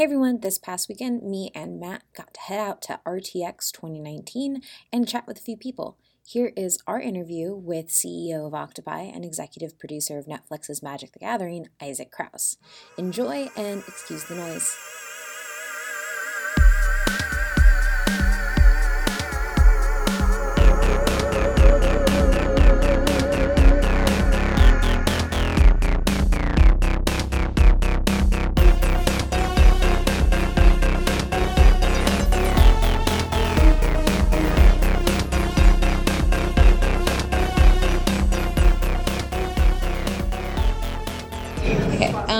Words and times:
Hey 0.00 0.04
everyone, 0.04 0.40
this 0.40 0.56
past 0.56 0.88
weekend, 0.88 1.22
me 1.22 1.50
and 1.54 1.78
Matt 1.78 2.04
got 2.16 2.32
to 2.32 2.40
head 2.40 2.58
out 2.58 2.80
to 2.84 3.00
RTX 3.06 3.70
2019 3.70 4.62
and 4.90 5.06
chat 5.06 5.26
with 5.26 5.36
a 5.36 5.42
few 5.42 5.58
people. 5.58 5.98
Here 6.24 6.54
is 6.56 6.78
our 6.86 6.98
interview 6.98 7.54
with 7.54 7.88
CEO 7.88 8.46
of 8.46 8.54
Octopie 8.54 9.14
and 9.14 9.26
executive 9.26 9.78
producer 9.78 10.16
of 10.16 10.24
Netflix's 10.24 10.82
Magic 10.82 11.12
the 11.12 11.18
Gathering, 11.18 11.68
Isaac 11.82 12.10
Krause. 12.10 12.56
Enjoy 12.96 13.50
and 13.58 13.82
excuse 13.86 14.24
the 14.24 14.36
noise. 14.36 14.74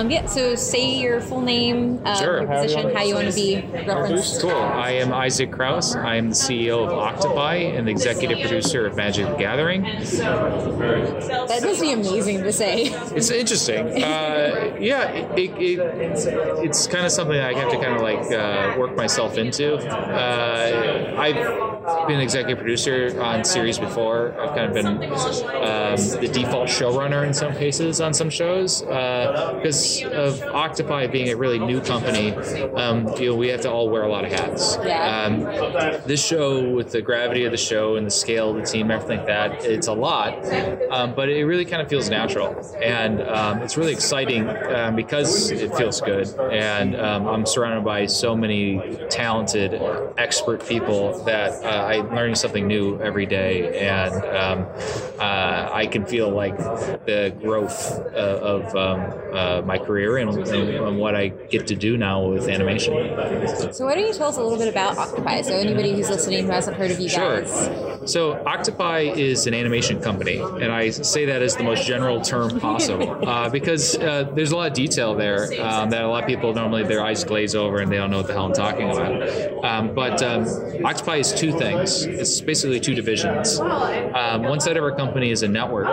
Um, 0.01 0.11
yeah, 0.11 0.25
so 0.25 0.55
say 0.55 0.99
your 0.99 1.21
full 1.21 1.43
name, 1.43 2.01
uh, 2.07 2.15
Sure. 2.17 2.41
your 2.41 2.47
position, 2.49 2.95
how 2.95 3.03
you 3.03 3.15
want 3.15 3.29
to 3.29 3.35
be 3.35 3.63
referenced. 3.87 4.41
Cool. 4.41 4.51
I 4.51 4.93
am 4.93 5.13
Isaac 5.13 5.53
Kraus. 5.53 5.95
I 5.95 6.17
am 6.17 6.31
the 6.31 6.35
CEO 6.35 6.87
of 6.87 6.91
Octopie 6.91 7.77
and 7.77 7.87
the 7.87 7.91
executive 7.91 8.41
producer 8.41 8.87
of 8.87 8.97
Magic 8.97 9.27
the 9.27 9.35
Gathering. 9.37 9.83
That 9.83 11.61
must 11.63 11.81
be 11.83 11.93
amazing 11.93 12.43
to 12.45 12.53
say. 12.53 12.85
It's 13.15 13.31
interesting. 13.31 14.03
Uh, 14.03 14.75
yeah, 14.81 15.11
it, 15.11 15.51
it, 15.61 15.79
it's 16.65 16.87
kind 16.87 17.05
of 17.05 17.13
something 17.13 17.39
I 17.39 17.53
have 17.53 17.71
to 17.71 17.79
kind 17.79 17.95
of 17.97 18.01
like 18.01 18.33
uh, 18.33 18.79
work 18.79 18.97
myself 18.97 19.37
into. 19.37 19.77
Uh, 19.77 21.15
I've 21.19 21.70
been 22.07 22.17
an 22.17 22.21
executive 22.21 22.59
producer 22.59 23.21
on 23.21 23.45
series 23.45 23.79
before. 23.79 24.39
I've 24.41 24.55
kind 24.55 24.67
of 24.67 24.75
been 24.75 24.87
um, 24.87 26.21
the 26.21 26.31
default 26.33 26.69
showrunner 26.69 27.27
in 27.27 27.33
some 27.33 27.53
cases 27.55 28.01
on 28.01 28.13
some 28.13 28.31
shows 28.31 28.83
uh, 28.83 29.55
because 29.57 30.03
of 30.05 30.41
Octopie 30.41 31.11
being 31.11 31.31
a 31.31 31.37
really 31.37 31.59
new 31.59 31.81
company. 31.81 32.33
Um, 32.75 33.09
you 33.19 33.31
know, 33.31 33.37
we 33.37 33.49
have 33.49 33.63
to 33.63 33.71
all 33.71 33.89
wear 33.89 34.03
a 34.03 34.09
lot 34.09 34.25
of 34.25 34.33
hats. 34.33 34.77
Um, 34.77 35.43
this 36.07 36.25
show, 36.25 36.71
with 36.71 36.93
the 36.93 37.03
gravity 37.03 37.45
of 37.45 37.53
the 37.53 37.57
show 37.57 37.97
and 37.97 38.07
the 38.07 38.11
scale 38.11 38.51
of 38.51 38.57
the 38.57 38.63
team, 38.63 38.91
everything 38.91 39.19
like 39.19 39.27
that, 39.27 39.65
it's 39.65 39.87
a 39.87 39.93
lot, 39.93 40.35
um, 40.91 41.15
but 41.15 41.29
it 41.29 41.45
really 41.45 41.65
kind 41.65 41.83
of 41.83 41.89
feels 41.89 42.11
natural, 42.11 42.55
and 42.83 43.23
um, 43.23 43.59
it's 43.63 43.77
really 43.77 43.93
exciting 43.93 44.49
um, 44.49 44.97
because 44.97 45.51
it 45.51 45.75
feels 45.77 46.01
good, 46.01 46.29
and 46.53 46.97
um, 46.97 47.27
I'm 47.27 47.47
surrounded 47.47 47.85
by 47.85 48.07
so 48.07 48.37
many 48.37 48.99
talented, 49.09 49.81
expert 50.19 50.67
people 50.67 51.23
that 51.25 51.53
uh, 51.71 51.85
I'm 51.85 52.15
learning 52.15 52.35
something 52.35 52.67
new 52.67 53.01
every 53.01 53.27
day, 53.27 53.79
and 53.87 54.13
um, 54.15 54.67
uh, 55.19 55.71
I 55.73 55.87
can 55.87 56.05
feel 56.05 56.29
like 56.31 56.57
the 56.59 57.35
growth 57.41 58.01
uh, 58.13 58.41
of 58.55 58.75
um, 58.75 59.13
uh, 59.33 59.63
my 59.65 59.79
career 59.79 60.19
and, 60.19 60.31
and, 60.31 60.49
and 60.49 60.99
what 60.99 61.15
I 61.15 61.29
get 61.29 61.67
to 61.69 61.77
do 61.77 61.97
now 61.97 62.27
with 62.27 62.49
animation. 62.49 62.93
So 63.73 63.85
why 63.87 63.95
don't 63.95 64.07
you 64.07 64.15
tell 64.15 64.29
us 64.29 64.37
a 64.37 64.43
little 64.43 64.59
bit 64.59 64.69
about 64.69 64.97
Octopie? 64.97 65.45
So 65.45 65.55
anybody 65.55 65.93
who's 65.93 66.11
listening 66.11 66.45
who 66.47 66.51
hasn't 66.51 66.77
heard 66.77 66.91
of 66.91 66.99
you 66.99 67.09
Sure. 67.09 67.43
guys. 67.43 68.11
So 68.11 68.43
Octopie 68.47 69.17
is 69.17 69.47
an 69.47 69.55
animation 69.55 70.01
company, 70.01 70.39
and 70.39 70.73
I 70.73 70.91
say 70.91 71.27
that 71.27 71.43
as 71.43 71.57
the 71.57 71.63
most 71.63 71.87
general 71.87 72.21
term 72.21 72.59
possible 72.59 73.25
uh, 73.29 73.49
because 73.49 73.97
uh, 73.99 74.31
there's 74.35 74.53
a 74.53 74.57
lot 74.57 74.69
of 74.69 74.75
detail 74.75 75.15
there 75.15 75.45
um, 75.63 75.91
that 75.91 76.03
a 76.03 76.09
lot 76.09 76.23
of 76.25 76.29
people 76.29 76.53
normally 76.55 76.83
their 76.83 77.05
eyes 77.05 77.23
glaze 77.25 77.55
over 77.55 77.79
and 77.79 77.93
they 77.93 77.97
don't 77.97 78.11
know 78.11 78.19
what 78.19 78.27
the 78.27 78.33
hell 78.33 78.47
I'm 78.47 78.53
talking 78.53 78.91
about. 78.91 79.65
Um, 79.65 79.95
but 79.95 80.23
um, 80.23 80.45
Octopie 80.45 81.21
is 81.21 81.33
two 81.33 81.53
things. 81.61 82.05
It's 82.05 82.41
basically 82.41 82.81
two 82.81 82.95
divisions. 82.95 83.61
Um, 83.61 84.43
one 84.43 84.61
side 84.61 84.77
of 84.77 84.85
our 84.85 84.95
company 84.95 85.31
is 85.31 85.43
a 85.43 85.49
network, 85.49 85.89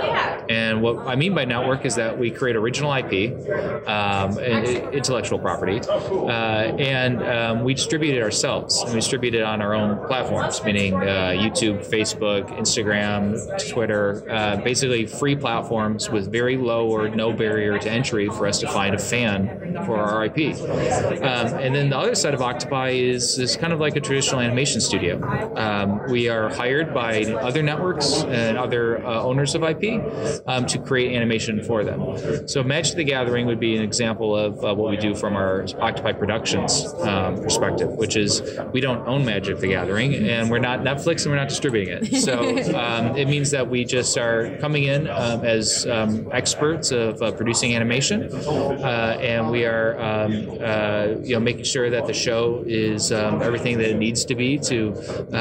and 0.49 0.81
what 0.81 1.07
I 1.07 1.15
mean 1.15 1.33
by 1.35 1.45
network 1.45 1.85
is 1.85 1.95
that 1.95 2.17
we 2.17 2.31
create 2.31 2.55
original 2.55 2.93
IP, 2.93 3.87
um, 3.87 4.37
intellectual 4.39 5.39
property, 5.39 5.79
uh, 5.79 6.75
and 6.79 7.23
um, 7.23 7.63
we 7.63 7.73
distribute 7.73 8.15
it 8.15 8.23
ourselves. 8.23 8.81
And 8.81 8.91
we 8.91 8.99
distribute 8.99 9.35
it 9.35 9.43
on 9.43 9.61
our 9.61 9.73
own 9.73 10.05
platforms, 10.07 10.63
meaning 10.63 10.93
uh, 10.95 11.33
YouTube, 11.35 11.85
Facebook, 11.85 12.49
Instagram, 12.57 13.37
Twitter, 13.69 14.25
uh, 14.29 14.57
basically 14.57 15.05
free 15.05 15.35
platforms 15.35 16.09
with 16.09 16.31
very 16.31 16.57
low 16.57 16.87
or 16.87 17.09
no 17.09 17.33
barrier 17.33 17.77
to 17.77 17.89
entry 17.91 18.27
for 18.27 18.47
us 18.47 18.59
to 18.59 18.67
find 18.67 18.95
a 18.95 18.99
fan 18.99 19.83
for 19.85 19.97
our 19.97 20.25
IP. 20.25 20.55
Um, 20.57 21.59
and 21.59 21.75
then 21.75 21.89
the 21.89 21.97
other 21.97 22.15
side 22.15 22.33
of 22.33 22.39
Octopie 22.39 23.09
is, 23.09 23.37
is 23.37 23.57
kind 23.57 23.73
of 23.73 23.79
like 23.79 23.95
a 23.95 24.01
traditional 24.01 24.41
animation 24.41 24.81
studio. 24.81 25.17
Um, 25.57 26.09
we 26.09 26.29
are 26.29 26.49
hired 26.49 26.93
by 26.93 27.23
other 27.23 27.63
networks 27.63 28.23
and 28.23 28.57
other 28.57 29.05
uh, 29.05 29.23
owners 29.23 29.55
of 29.55 29.63
IP 29.63 30.03
um, 30.45 30.65
to 30.67 30.77
create 30.77 31.15
animation 31.15 31.63
for 31.63 31.83
them. 31.83 32.47
So 32.47 32.63
Magic 32.63 32.95
the 32.95 33.03
Gathering 33.03 33.47
would 33.47 33.59
be 33.59 33.75
an 33.75 33.81
example 33.81 34.35
of 34.35 34.63
uh, 34.63 34.75
what 34.75 34.91
we 34.91 34.97
do 34.97 35.15
from 35.15 35.35
our 35.35 35.63
Octopie 35.63 36.17
Productions 36.17 36.85
um, 37.01 37.41
perspective, 37.41 37.89
which 37.89 38.15
is 38.15 38.59
we 38.71 38.81
don't 38.81 39.07
own 39.07 39.25
Magic 39.25 39.59
the 39.59 39.67
Gathering 39.67 40.13
and 40.13 40.49
we're 40.49 40.59
not 40.59 40.81
Netflix 40.81 41.23
and 41.23 41.31
we're 41.31 41.39
not 41.39 41.49
distributing 41.49 41.93
it. 41.93 42.21
So 42.21 42.39
um, 42.77 43.15
it 43.15 43.27
means 43.27 43.51
that 43.51 43.67
we 43.67 43.83
just 43.85 44.17
are 44.17 44.57
coming 44.57 44.83
in 44.83 45.07
um, 45.07 45.43
as 45.43 45.85
um, 45.87 46.29
experts 46.31 46.91
of 46.91 47.21
uh, 47.21 47.31
producing 47.31 47.75
animation, 47.75 48.31
uh, 48.31 49.17
and 49.21 49.49
we 49.49 49.65
are 49.65 49.99
um, 49.99 50.49
uh, 50.61 51.07
you 51.23 51.33
know 51.33 51.39
making 51.39 51.63
sure 51.63 51.89
that 51.89 52.05
the 52.05 52.13
show 52.13 52.63
is 52.67 53.11
um, 53.11 53.41
everything 53.41 53.77
that 53.77 53.89
it 53.89 53.97
needs 53.97 54.25
to 54.25 54.35
be 54.35 54.57
to 54.59 54.93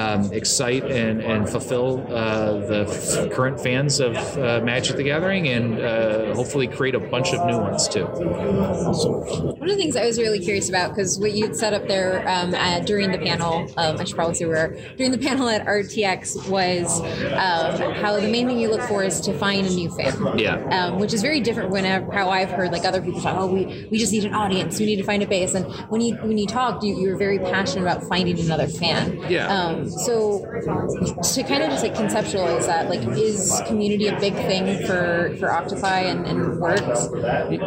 um, 0.06 0.32
excite 0.32 0.84
and, 0.84 1.20
and 1.20 1.48
fulfill 1.48 2.06
uh, 2.12 2.52
the 2.66 2.86
f- 2.88 3.30
current 3.32 3.60
fans 3.60 4.00
of 4.00 4.16
uh, 4.38 4.60
Magic 4.64 4.96
the 4.96 5.02
Gathering, 5.02 5.48
and 5.48 5.78
uh, 5.80 6.34
hopefully 6.34 6.66
create 6.66 6.94
a 6.94 7.00
bunch 7.00 7.32
of 7.32 7.46
new 7.46 7.58
ones 7.58 7.88
too. 7.88 8.04
One 8.04 9.62
of 9.62 9.68
the 9.68 9.76
things 9.76 9.96
I 9.96 10.06
was 10.06 10.18
really 10.18 10.38
curious 10.38 10.68
about, 10.68 10.90
because 10.90 11.18
what 11.18 11.32
you'd 11.32 11.56
set 11.56 11.74
up 11.74 11.86
there 11.88 12.20
um, 12.28 12.54
at, 12.54 12.86
during 12.86 13.10
the 13.10 13.18
panel, 13.18 13.70
um, 13.76 13.96
I 13.98 14.04
should 14.04 14.16
probably 14.16 14.34
say 14.34 14.46
where, 14.46 14.76
during 14.96 15.12
the 15.12 15.18
panel 15.18 15.48
at 15.48 15.66
RTX 15.66 16.48
was 16.48 17.00
um, 17.00 17.92
how 17.94 18.18
the 18.18 18.28
main 18.30 18.46
thing 18.46 18.58
you 18.58 18.70
look 18.70 18.82
for 18.82 19.02
is 19.02 19.20
to 19.22 19.36
find 19.36 19.66
a 19.66 19.70
new 19.70 19.90
fan. 19.90 20.38
Yeah. 20.38 20.56
Um, 20.66 20.98
which 20.98 21.12
is 21.12 21.22
very 21.22 21.40
different 21.40 21.70
whenever 21.70 22.10
how 22.12 22.30
I've 22.30 22.50
heard 22.50 22.72
like 22.72 22.84
other 22.84 23.02
people 23.02 23.20
talk. 23.20 23.36
Oh, 23.38 23.46
we, 23.46 23.86
we 23.90 23.98
just 23.98 24.12
need 24.12 24.24
an 24.24 24.34
audience. 24.34 24.78
We 24.78 24.86
need 24.86 24.96
to 24.96 25.04
find 25.04 25.22
a 25.22 25.26
base. 25.26 25.54
And 25.54 25.66
when 25.90 26.00
you 26.00 26.16
when 26.16 26.38
you 26.38 26.46
talked, 26.46 26.84
you, 26.84 26.96
you 26.96 27.10
were 27.10 27.16
very 27.16 27.38
passionate 27.38 27.82
about 27.82 28.02
finding 28.04 28.38
another 28.38 28.66
fan. 28.66 29.18
Yeah. 29.28 29.48
Um, 29.48 29.90
so 30.04 30.40
to 30.40 31.42
kind 31.42 31.62
of 31.62 31.70
just 31.70 31.82
like 31.82 31.94
conceptualize 31.94 32.66
that, 32.66 32.88
like, 32.88 33.00
is 33.16 33.62
community 33.66 34.08
a 34.08 34.18
big 34.18 34.34
thing 34.34 34.86
for 34.86 35.34
for 35.38 35.48
Octopie 35.48 36.04
and, 36.10 36.26
and 36.26 36.60
works? 36.60 37.08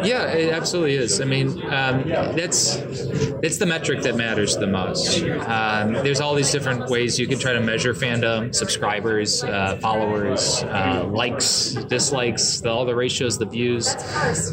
Yeah, 0.06 0.30
it 0.30 0.52
absolutely 0.52 0.94
is. 0.94 1.20
I 1.20 1.24
mean, 1.24 1.62
um, 1.72 2.08
that's 2.08 2.76
that's 3.42 3.58
the 3.58 3.66
metric 3.66 4.02
that 4.02 4.16
matters 4.16 4.56
the 4.56 4.66
most. 4.66 5.22
Um, 5.22 5.92
there's 5.92 6.20
all 6.20 6.34
these 6.34 6.50
different 6.50 6.88
ways 6.88 7.18
you 7.18 7.26
can 7.26 7.38
try 7.38 7.52
to 7.52 7.60
measure 7.60 7.94
fandom: 7.94 8.54
subscribers, 8.54 9.42
uh, 9.42 9.78
followers, 9.80 10.62
uh, 10.64 11.06
likes, 11.10 11.72
dislikes, 11.88 12.60
the, 12.60 12.70
all 12.70 12.84
the 12.84 12.94
ratios, 12.94 13.38
the 13.38 13.46
views 13.46 13.94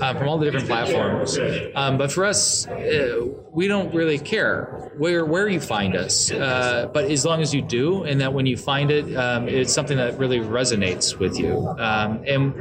um, 0.01 0.17
from 0.17 0.27
all 0.27 0.37
the 0.37 0.45
different 0.45 0.67
platforms. 0.67 1.37
Um, 1.75 1.97
but 1.97 2.11
for 2.11 2.25
us, 2.25 2.67
uh, 2.67 3.27
we 3.51 3.67
don't 3.67 3.93
really 3.93 4.19
care 4.19 4.91
where 4.97 5.25
where 5.25 5.47
you 5.47 5.59
find 5.59 5.95
us, 5.95 6.31
uh, 6.31 6.89
but 6.93 7.05
as 7.05 7.25
long 7.25 7.41
as 7.41 7.53
you 7.53 7.61
do, 7.67 8.03
and 8.03 8.19
that 8.21 8.33
when 8.33 8.45
you 8.45 8.57
find 8.57 8.91
it, 8.91 9.15
um, 9.15 9.47
it's 9.47 9.73
something 9.73 9.97
that 9.97 10.17
really 10.17 10.39
resonates 10.39 11.17
with 11.17 11.37
you. 11.39 11.67
Um, 11.77 12.23
and 12.25 12.53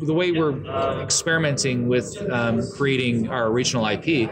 the 0.00 0.14
way 0.14 0.32
we're 0.32 0.56
experimenting 1.02 1.88
with 1.88 2.16
um, 2.30 2.62
creating 2.76 3.28
our 3.28 3.48
original 3.48 3.86
IP 3.86 4.30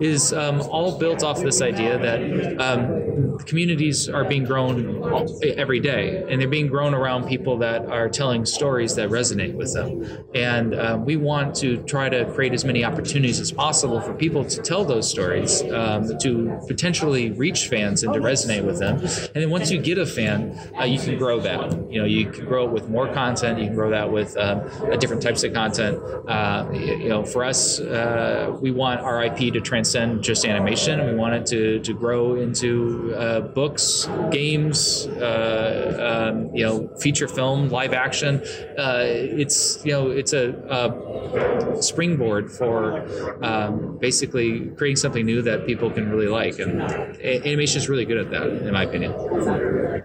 is 0.00 0.32
um, 0.32 0.60
all 0.62 0.98
built 0.98 1.22
off 1.22 1.40
this 1.40 1.60
idea 1.62 1.98
that 1.98 2.60
um, 2.60 3.38
communities 3.40 4.08
are 4.08 4.24
being 4.24 4.44
grown 4.44 5.02
every 5.42 5.80
day, 5.80 6.24
and 6.28 6.40
they're 6.40 6.48
being 6.48 6.68
grown 6.68 6.94
around 6.94 7.26
people 7.26 7.58
that 7.58 7.86
are 7.86 8.08
telling 8.08 8.44
stories 8.44 8.94
that 8.96 9.10
resonate 9.10 9.54
with 9.54 9.72
them. 9.74 10.24
And 10.34 10.74
um, 10.74 11.04
we 11.04 11.16
want 11.16 11.54
to 11.56 11.82
try 11.84 12.08
to 12.08 12.24
create 12.32 12.52
as 12.52 12.64
many 12.64 12.84
opportunities 12.84 13.40
as 13.40 13.50
possible 13.52 14.00
for 14.00 14.14
people 14.14 14.44
to 14.44 14.62
tell 14.62 14.84
those 14.84 15.08
stories, 15.08 15.62
to 15.62 16.58
potentially 16.68 17.30
reach 17.32 17.68
fans 17.68 18.02
and 18.02 18.12
to 18.14 18.20
resonate 18.20 18.64
with 18.64 18.78
them. 18.78 18.96
And 19.34 19.39
then 19.40 19.50
once 19.50 19.70
you 19.70 19.80
get 19.80 19.98
a 19.98 20.06
fan, 20.06 20.58
uh, 20.78 20.84
you 20.84 20.98
can 20.98 21.18
grow 21.18 21.40
that. 21.40 21.90
You 21.90 22.00
know, 22.00 22.06
you 22.06 22.30
can 22.30 22.44
grow 22.44 22.64
it 22.66 22.70
with 22.70 22.88
more 22.88 23.12
content. 23.12 23.58
You 23.58 23.66
can 23.66 23.74
grow 23.74 23.90
that 23.90 24.10
with 24.10 24.36
um, 24.36 24.62
different 24.98 25.22
types 25.22 25.42
of 25.44 25.52
content. 25.52 25.98
Uh, 26.28 26.68
you 26.72 27.08
know, 27.08 27.24
for 27.24 27.44
us, 27.44 27.80
uh, 27.80 28.56
we 28.60 28.70
want 28.70 29.00
our 29.00 29.24
IP 29.24 29.52
to 29.52 29.60
transcend 29.60 30.22
just 30.22 30.44
animation. 30.44 31.04
We 31.06 31.14
want 31.14 31.34
it 31.34 31.46
to, 31.46 31.80
to 31.80 31.92
grow 31.94 32.36
into 32.36 33.14
uh, 33.16 33.40
books, 33.40 34.08
games, 34.30 35.06
uh, 35.06 36.30
um, 36.30 36.54
you 36.54 36.64
know, 36.64 36.88
feature 36.98 37.28
film, 37.28 37.68
live 37.68 37.92
action. 37.92 38.42
Uh, 38.78 39.04
it's 39.04 39.84
you 39.84 39.92
know, 39.92 40.10
it's 40.10 40.32
a, 40.32 40.50
a 40.68 41.82
springboard 41.82 42.50
for 42.50 43.06
um, 43.44 43.98
basically 43.98 44.70
creating 44.76 44.96
something 44.96 45.24
new 45.24 45.42
that 45.42 45.66
people 45.66 45.90
can 45.90 46.10
really 46.10 46.28
like. 46.28 46.58
And 46.58 46.82
animation 47.22 47.78
is 47.78 47.88
really 47.88 48.04
good 48.04 48.18
at 48.18 48.30
that, 48.30 48.46
in 48.66 48.72
my 48.72 48.84
opinion. 48.84 49.12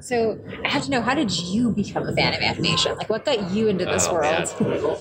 So 0.01 0.39
I 0.63 0.69
have 0.69 0.83
to 0.83 0.91
know, 0.91 1.01
how 1.01 1.15
did 1.15 1.31
you 1.31 1.71
become 1.71 2.07
a 2.07 2.13
fan 2.13 2.33
of 2.33 2.41
animation? 2.41 2.95
Like, 2.97 3.09
what 3.09 3.25
got 3.25 3.51
you 3.51 3.67
into 3.67 3.85
this 3.85 4.07
oh, 4.07 4.13
world? 4.13 4.47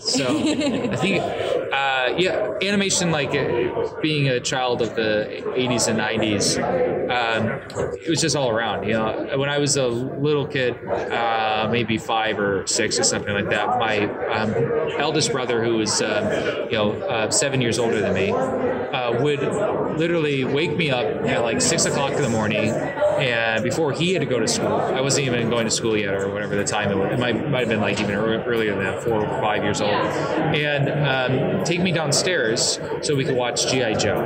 so 0.00 0.26
I 0.28 0.96
think, 0.96 1.22
uh, 1.72 2.14
yeah, 2.16 2.54
animation, 2.62 3.10
like 3.10 3.34
uh, 3.34 4.00
being 4.00 4.28
a 4.28 4.40
child 4.40 4.82
of 4.82 4.94
the 4.94 5.42
80s 5.56 5.88
and 5.88 5.98
90s, 5.98 6.58
um, 7.10 7.96
it 8.00 8.08
was 8.08 8.20
just 8.20 8.36
all 8.36 8.50
around. 8.50 8.86
You 8.86 8.94
know, 8.94 9.38
when 9.38 9.48
I 9.48 9.58
was 9.58 9.76
a 9.76 9.86
little 9.86 10.46
kid, 10.46 10.76
uh, 10.86 11.68
maybe 11.70 11.98
five 11.98 12.38
or 12.38 12.66
six 12.66 12.98
or 12.98 13.04
something 13.04 13.34
like 13.34 13.50
that, 13.50 13.78
my 13.78 14.04
um, 14.28 14.54
eldest 14.98 15.32
brother, 15.32 15.62
who 15.62 15.76
was, 15.78 16.00
um, 16.02 16.24
you 16.70 16.78
know, 16.78 16.92
uh, 17.02 17.30
seven 17.30 17.60
years 17.60 17.78
older 17.78 18.00
than 18.00 18.14
me, 18.14 18.30
uh, 18.30 19.22
would 19.22 19.40
literally 19.98 20.44
wake 20.44 20.76
me 20.76 20.90
up 20.90 21.06
at 21.26 21.42
like 21.42 21.60
six 21.60 21.84
o'clock 21.84 22.12
in 22.12 22.22
the 22.22 22.28
morning 22.28 22.70
and 23.18 23.62
before 23.62 23.92
he 23.92 24.13
had 24.14 24.20
to 24.20 24.26
go 24.26 24.40
to 24.40 24.48
school. 24.48 24.74
I 24.74 25.00
wasn't 25.00 25.26
even 25.26 25.50
going 25.50 25.64
to 25.64 25.70
school 25.70 25.96
yet, 25.96 26.14
or 26.14 26.28
whatever 26.30 26.56
the 26.56 26.64
time 26.64 26.90
it 26.90 26.96
was. 26.96 27.12
It 27.12 27.18
might, 27.18 27.48
might 27.48 27.60
have 27.60 27.68
been 27.68 27.80
like 27.80 28.00
even 28.00 28.14
earlier 28.14 28.74
than 28.74 28.84
that, 28.84 29.02
four 29.02 29.24
or 29.24 29.40
five 29.40 29.62
years 29.62 29.80
old. 29.80 29.92
And 29.92 30.88
um, 30.88 31.64
take 31.64 31.80
me 31.80 31.92
downstairs 31.92 32.78
so 33.02 33.14
we 33.14 33.24
could 33.24 33.36
watch 33.36 33.70
GI 33.70 33.96
Joe, 33.96 34.22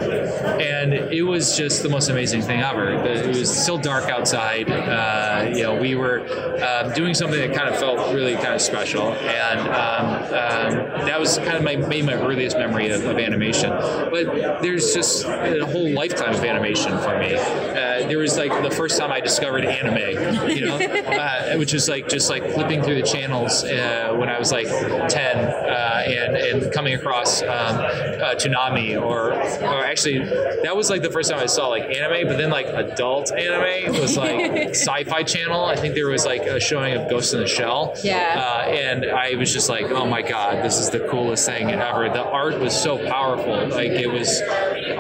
and 0.61 0.95
it 0.95 1.23
was 1.23 1.57
just 1.57 1.83
the 1.83 1.89
most 1.89 2.09
amazing 2.09 2.43
thing 2.43 2.61
ever. 2.61 2.93
It 2.93 3.27
was 3.27 3.51
still 3.57 3.79
dark 3.79 4.09
outside. 4.11 4.71
Uh, 4.71 5.51
you 5.55 5.63
know, 5.63 5.75
we 5.75 5.95
were 5.95 6.21
um, 6.63 6.93
doing 6.95 7.15
something 7.15 7.39
that 7.39 7.57
kind 7.57 7.69
of 7.69 7.79
felt 7.79 8.15
really 8.15 8.35
kind 8.35 8.55
of 8.55 8.61
special, 8.61 9.13
and 9.13 9.61
um, 9.61 10.09
um 10.17 10.99
that 11.07 11.19
was 11.19 11.39
kind 11.39 11.57
of 11.57 11.63
my 11.63 11.77
maybe 11.77 12.03
my 12.03 12.15
earliest 12.15 12.57
memory 12.59 12.91
of, 12.91 13.05
of, 13.05 13.19
animation. 13.19 13.71
But 13.71 14.63
there's 14.63 14.95
just 14.95 15.25
a 15.25 15.67
whole 15.67 15.91
lifetime 15.91 16.35
of 16.35 16.45
animation 16.45 16.99
for 16.99 17.19
me. 17.19 17.35
Uh, 17.35 18.07
there 18.09 18.19
was 18.19 18.37
like 18.37 18.51
the 18.63 18.71
first 18.71 18.99
time 18.99 19.11
I 19.11 19.21
discovered 19.21 19.65
anime, 19.69 20.49
you 20.49 20.67
know, 20.67 20.77
uh, 20.77 21.57
which 21.57 21.73
was 21.73 21.89
like 21.89 22.09
just 22.09 22.31
like 22.31 22.43
flipping 22.53 22.83
through 22.83 22.95
the 22.95 23.03
channels 23.03 23.65
uh, 23.65 24.15
when 24.17 24.29
I 24.29 24.39
was 24.39 24.53
like 24.53 24.67
10 24.67 24.75
uh, 24.77 26.03
and, 26.07 26.37
and 26.37 26.73
coming 26.73 26.95
across 26.95 27.43
um, 27.43 27.49
uh, 27.49 28.35
Toonami 28.35 29.01
or, 29.01 29.33
or 29.33 29.85
actually 29.85 30.19
that 30.63 30.75
was 30.75 30.91
like 30.91 31.03
the 31.03 31.11
first 31.11 31.31
time 31.31 31.41
I 31.41 31.47
saw 31.47 31.69
like 31.69 31.85
anime, 31.85 32.29
but 32.29 32.39
then 32.39 32.51
like 32.51 32.67
adult 32.67 33.33
anime 33.33 34.01
was 34.01 34.17
like 34.17 34.41
Sci-Fi 34.71 35.23
Channel. 35.23 35.65
I 35.65 35.77
think 35.77 35.95
there 35.95 36.09
was 36.09 36.25
like 36.25 36.43
a 36.43 36.61
showing 36.61 36.95
of 36.95 37.09
Ghost 37.11 37.35
in 37.35 37.41
the 37.41 37.47
Shell. 37.47 37.95
Yeah. 38.03 38.65
Uh, 38.67 38.71
and 38.71 39.07
I 39.07 39.35
was 39.35 39.53
just 39.53 39.69
like, 39.69 39.87
oh 39.87 40.07
my 40.07 40.23
God, 40.23 40.65
this 40.65 40.79
is 40.79 40.91
the 40.91 41.01
coolest 41.09 41.47
thing 41.47 41.71
ever. 41.71 42.09
The 42.09 42.25
art 42.25 42.59
was 42.59 42.79
so 42.79 42.99
powerful. 43.09 43.69
Like 43.69 43.91
it 43.91 44.11
was 44.11 44.41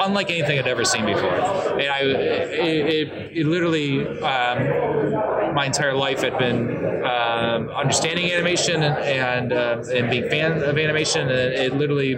unlike 0.00 0.30
anything 0.30 0.58
I'd 0.58 0.66
ever 0.66 0.84
seen 0.84 1.06
before. 1.06 1.28
And 1.28 1.88
I, 1.88 2.00
it, 2.00 2.86
it, 2.86 3.36
it 3.38 3.46
literally 3.46 3.68
literally 3.68 4.06
um, 4.22 4.57
my 5.54 5.66
entire 5.66 5.94
life 5.94 6.22
had 6.22 6.38
been 6.38 7.04
um, 7.04 7.68
understanding 7.70 8.30
animation 8.32 8.82
and 8.82 9.18
and, 9.18 9.52
uh, 9.52 9.82
and, 9.94 10.10
being 10.10 10.28
fan 10.28 10.62
of 10.62 10.78
animation, 10.78 11.28
and 11.28 11.52
it 11.54 11.74
literally 11.74 12.16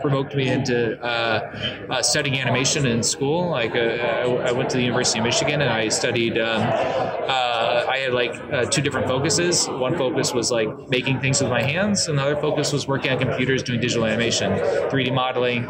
provoked 0.00 0.34
me 0.34 0.48
into 0.48 1.00
uh, 1.02 1.86
uh, 1.90 2.02
studying 2.02 2.40
animation 2.40 2.86
in 2.86 3.02
school. 3.02 3.50
Like 3.50 3.74
uh, 3.74 4.48
I, 4.48 4.52
went 4.52 4.70
to 4.70 4.76
the 4.76 4.82
University 4.82 5.18
of 5.18 5.24
Michigan 5.24 5.60
and 5.60 5.70
I 5.70 5.88
studied. 5.88 6.38
Um, 6.38 6.62
uh, 6.62 7.81
I 7.92 7.98
had 7.98 8.14
like 8.14 8.34
uh, 8.50 8.64
two 8.64 8.80
different 8.80 9.06
focuses. 9.06 9.68
One 9.68 9.98
focus 9.98 10.32
was 10.32 10.50
like 10.50 10.68
making 10.88 11.20
things 11.20 11.42
with 11.42 11.50
my 11.50 11.62
hands, 11.62 12.08
and 12.08 12.16
the 12.16 12.22
other 12.22 12.36
focus 12.36 12.72
was 12.72 12.88
working 12.88 13.12
on 13.12 13.18
computers 13.18 13.62
doing 13.62 13.80
digital 13.80 14.06
animation, 14.06 14.52
3D 14.52 15.12
modeling. 15.14 15.62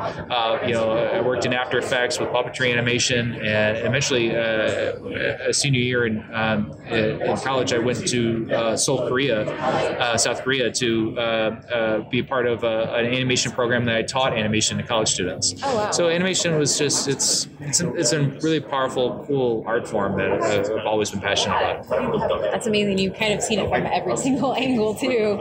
you 0.69 0.75
know, 0.75 0.93
I 0.93 1.21
worked 1.21 1.47
in 1.47 1.53
After 1.53 1.79
Effects 1.79 2.21
with 2.21 2.29
puppetry 2.29 2.71
animation, 2.71 3.35
and 3.35 3.77
eventually 3.79 4.31
a 4.31 5.53
senior 5.53 5.81
year 5.81 6.07
in, 6.07 6.25
um, 6.33 6.73
in 6.87 7.37
college, 7.39 7.73
I 7.73 7.79
went 7.79 8.07
to 8.09 8.53
uh, 8.53 8.77
Seoul, 8.77 9.09
Korea, 9.09 9.43
uh, 9.43 10.17
South 10.17 10.43
Korea, 10.43 10.71
to 10.71 11.19
uh, 11.19 11.21
uh, 11.21 12.09
be 12.09 12.21
a 12.21 12.25
part 12.25 12.47
of 12.47 12.63
an 12.63 13.07
animation 13.07 13.51
program 13.51 13.85
that 13.87 13.97
I 13.97 14.03
taught 14.03 14.37
animation 14.39 14.79
to 14.79 14.85
college 14.85 15.11
students. 15.11 15.55
Oh, 15.63 15.77
wow. 15.77 15.91
So 15.91 16.09
animation 16.09 16.57
was 16.57 16.79
just 16.79 17.09
it's 17.09 17.49
it's 17.61 17.81
a, 17.81 17.95
it's 17.95 18.13
a 18.13 18.23
really 18.43 18.61
powerful, 18.61 19.25
cool 19.27 19.65
art 19.67 19.89
form 19.89 20.17
that 20.19 20.43
I've 20.43 20.87
always 20.87 21.11
been 21.11 21.21
passionate 21.21 21.57
about. 21.57 22.12
That's 22.19 22.67
amazing. 22.67 22.99
You've 22.99 23.17
kind 23.17 23.33
of 23.35 23.43
seen 23.43 23.59
it 23.59 23.69
from 23.69 23.87
every 23.87 24.17
single 24.17 24.55
angle 24.57 24.95
too. 24.95 25.41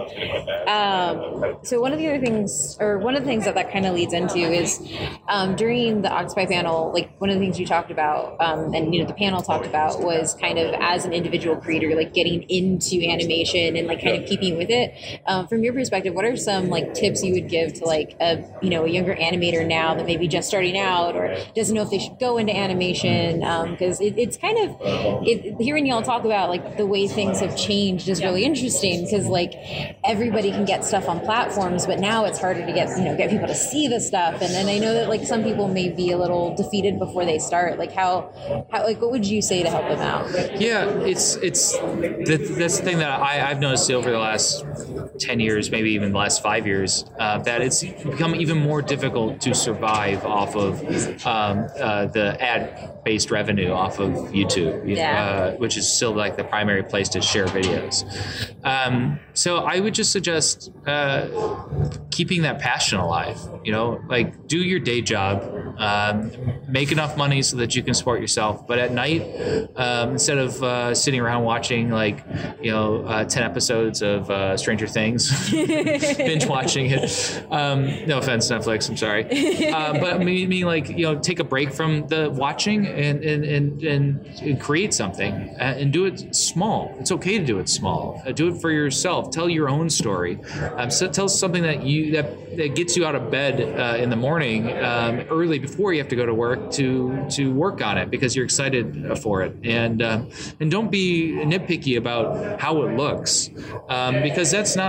Um, 0.68 1.58
so 1.64 1.82
one 1.82 1.92
of 1.94 2.00
the 2.00 2.08
other 2.08 2.20
things, 2.20 2.78
or 2.80 2.98
one 3.00 3.16
of 3.16 3.24
the 3.24 3.28
things 3.28 3.46
that 3.46 3.56
that 3.56 3.72
kind 3.72 3.86
of 3.86 3.94
leads 3.94 4.14
into 4.14 4.40
is 4.40 4.82
um, 5.28 5.56
during 5.56 6.02
the 6.02 6.10
Octopie 6.10 6.48
panel, 6.48 6.92
like 6.94 7.20
one 7.20 7.30
of 7.30 7.36
the 7.36 7.40
things 7.40 7.60
you 7.60 7.66
talked 7.66 7.92
about, 7.92 8.40
um, 8.40 8.74
and 8.74 8.94
you 8.94 9.02
know 9.02 9.08
the 9.08 9.14
panel 9.14 9.42
talked 9.42 9.66
about 9.66 10.02
was 10.02 10.36
kind 10.36 10.58
of 10.58 10.74
as 10.80 11.06
an 11.06 11.14
individual 11.14 11.56
creator, 11.56 11.96
like 11.96 12.14
getting 12.14 12.44
into 12.44 13.06
animation 13.08 13.76
and 13.76 13.88
like 13.88 14.02
kind 14.02 14.22
of 14.22 14.28
keeping 14.28 14.58
with 14.58 14.70
it. 14.70 15.22
Um, 15.26 15.48
from 15.48 15.64
your 15.64 15.74
perspective, 15.74 16.14
what 16.14 16.26
are 16.26 16.38
some 16.38 16.70
like 16.70 16.94
tips 16.94 17.24
you 17.24 17.34
would 17.34 17.50
give 17.50 17.74
to 17.76 17.86
like 17.86 18.16
a 18.20 18.44
you 18.62 18.70
know 18.70 18.86
a 18.86 18.90
younger 18.90 19.16
animator 19.16 19.66
now 19.66 19.94
that 19.96 20.06
maybe 20.06 20.28
just 20.28 20.48
starting 20.48 20.78
out 20.78 21.16
or 21.16 21.36
doesn't 21.56 21.76
know 21.76 21.82
if 21.82 21.90
they 21.90 22.00
should 22.00 22.20
go 22.20 22.38
into 22.38 22.56
animation? 22.56 23.40
Because 23.40 24.00
um, 24.00 24.08
it, 24.08 24.18
it's 24.18 24.38
kind 24.38 24.58
of 24.58 24.78
it, 25.28 25.60
hearing 25.62 25.86
y'all 25.86 26.02
talk 26.02 26.26
about 26.26 26.50
like 26.50 26.61
the 26.78 26.86
way 26.86 27.08
things 27.08 27.40
have 27.40 27.58
changed 27.58 28.08
is 28.10 28.22
really 28.22 28.44
interesting 28.44 29.04
because 29.04 29.28
like 29.28 29.54
everybody 30.04 30.52
can 30.52 30.66
get 30.66 30.84
stuff 30.84 31.08
on 31.08 31.20
platforms, 31.22 31.86
but 31.86 32.00
now 32.00 32.26
it's 32.26 32.40
harder 32.40 32.66
to 32.66 32.74
get 32.74 32.98
you 32.98 33.06
know 33.06 33.16
get 33.16 33.30
people 33.30 33.48
to 33.48 33.56
see 33.56 33.88
the 33.88 34.00
stuff. 34.00 34.42
And 34.42 34.54
then 34.54 34.68
I 34.68 34.78
know 34.78 34.94
that 34.94 35.10
like 35.10 35.24
some 35.26 35.44
people 35.44 35.68
may 35.68 35.90
be 35.90 36.12
a 36.12 36.18
little 36.18 36.56
defeated 36.56 37.00
before 37.00 37.26
they 37.26 37.40
start. 37.40 37.78
Like 37.78 37.92
how 37.92 38.32
how 38.72 38.84
like 38.84 39.02
what 39.02 39.12
would 39.12 39.26
you 39.26 39.42
say 39.42 39.64
to 39.64 39.70
help 39.70 39.88
them 39.88 40.00
out? 40.00 40.30
Yeah, 40.60 40.90
it's 41.02 41.36
it's 41.38 41.78
that's 41.78 42.78
the 42.78 42.84
thing 42.84 42.98
that 43.00 43.20
I, 43.20 43.50
I've 43.50 43.60
noticed 43.60 43.90
over 43.92 44.10
the 44.10 44.20
last 44.20 44.64
10 45.20 45.40
years, 45.40 45.72
maybe 45.72 45.92
even 45.92 46.12
the 46.12 46.18
last 46.18 46.42
five 46.42 46.66
years, 46.66 47.06
uh, 47.20 47.38
that 47.40 47.62
it's 47.62 47.84
become 47.84 48.36
even 48.36 48.58
more 48.58 48.82
difficult 48.82 49.42
to 49.42 49.54
survive 49.54 50.26
off 50.26 50.56
of 50.56 50.82
um, 51.26 51.68
uh, 51.80 52.06
the 52.08 52.38
ad 52.42 53.04
based 53.04 53.32
revenue 53.32 53.72
off 53.72 54.00
of 54.00 54.12
YouTube, 54.32 54.88
yeah. 54.88 55.24
uh, 55.24 55.52
which 55.58 55.78
is 55.78 55.92
still 55.92 56.14
like 56.14 56.38
the 56.38 56.44
primary 56.44 56.84
place 56.84 57.10
to 57.10 57.22
share 57.22 57.46
videos. 57.48 58.06
Um, 58.64 59.20
so 59.34 59.58
I 59.58 59.80
would 59.80 59.94
just 59.94 60.12
suggest 60.12 60.72
uh, 60.86 61.28
keeping 62.12 62.44
that 62.44 62.60
passion 62.60 63.00
alive. 63.00 63.40
You 63.64 63.72
know, 63.72 64.02
like 64.08 64.48
do 64.48 64.58
your 64.58 64.80
day 64.80 65.02
job, 65.02 65.44
um, 65.78 66.32
make 66.68 66.92
enough 66.92 67.18
money 67.18 67.42
so 67.42 67.58
that 67.58 67.76
you 67.76 67.84
can 67.84 67.94
support 67.94 68.22
yourself. 68.22 68.68
But 68.68 68.80
at 68.80 68.92
night, 68.92 69.22
um, 69.76 70.12
instead 70.12 70.38
of 70.38 70.62
uh, 70.62 70.94
sitting 70.94 71.20
around 71.20 71.44
watching 71.44 71.90
like 71.90 72.24
you 72.62 72.72
know 72.72 73.04
uh, 73.06 73.26
ten 73.26 73.44
episodes 73.44 74.02
of 74.02 74.30
uh, 74.30 74.58
Stranger 74.58 74.88
Things, 74.88 75.01
binge 75.52 76.46
watching 76.46 76.88
it. 76.92 77.44
Um, 77.50 78.06
no 78.06 78.20
offense, 78.20 78.50
Netflix. 78.50 78.90
I'm 78.90 78.98
sorry, 78.98 79.24
uh, 79.72 79.94
but 79.94 80.14
I 80.14 80.24
mean, 80.24 80.50
mean, 80.50 80.66
like 80.66 80.90
you 80.90 81.06
know, 81.06 81.20
take 81.20 81.40
a 81.40 81.44
break 81.44 81.72
from 81.74 82.08
the 82.08 82.30
watching 82.30 82.88
and 82.88 83.24
and 83.24 83.44
and, 83.46 83.84
and 83.84 84.62
create 84.62 84.94
something 84.94 85.34
uh, 85.34 85.80
and 85.80 85.92
do 85.92 86.06
it 86.06 86.36
small. 86.36 86.96
It's 87.00 87.12
okay 87.12 87.38
to 87.40 87.46
do 87.46 87.60
it 87.60 87.70
small. 87.70 88.22
Uh, 88.26 88.32
do 88.32 88.50
it 88.50 88.62
for 88.62 88.72
yourself. 88.72 89.32
Tell 89.32 89.50
your 89.50 89.70
own 89.70 89.90
story. 89.90 90.40
Um, 90.78 90.92
so 90.92 91.08
tell 91.08 91.30
something 91.30 91.64
that 91.64 91.84
you 91.84 92.12
that, 92.14 92.58
that 92.58 92.76
gets 92.76 92.96
you 92.98 93.06
out 93.06 93.16
of 93.16 93.32
bed 93.32 93.56
uh, 93.62 93.98
in 93.98 94.10
the 94.10 94.16
morning 94.16 94.72
um, 94.84 95.22
early 95.30 95.60
before 95.60 95.94
you 95.94 96.00
have 96.00 96.10
to 96.10 96.16
go 96.16 96.26
to 96.26 96.34
work 96.34 96.72
to 96.72 97.26
to 97.32 97.54
work 97.54 97.82
on 97.82 97.98
it 97.98 98.10
because 98.10 98.36
you're 98.36 98.46
excited 98.46 99.18
for 99.20 99.42
it. 99.44 99.56
And 99.64 100.02
um, 100.02 100.30
and 100.60 100.70
don't 100.70 100.92
be 100.92 101.34
nitpicky 101.52 101.98
about 101.98 102.60
how 102.60 102.82
it 102.84 102.98
looks 102.98 103.50
um, 103.90 104.22
because 104.22 104.52
that's 104.52 104.76
not 104.76 104.81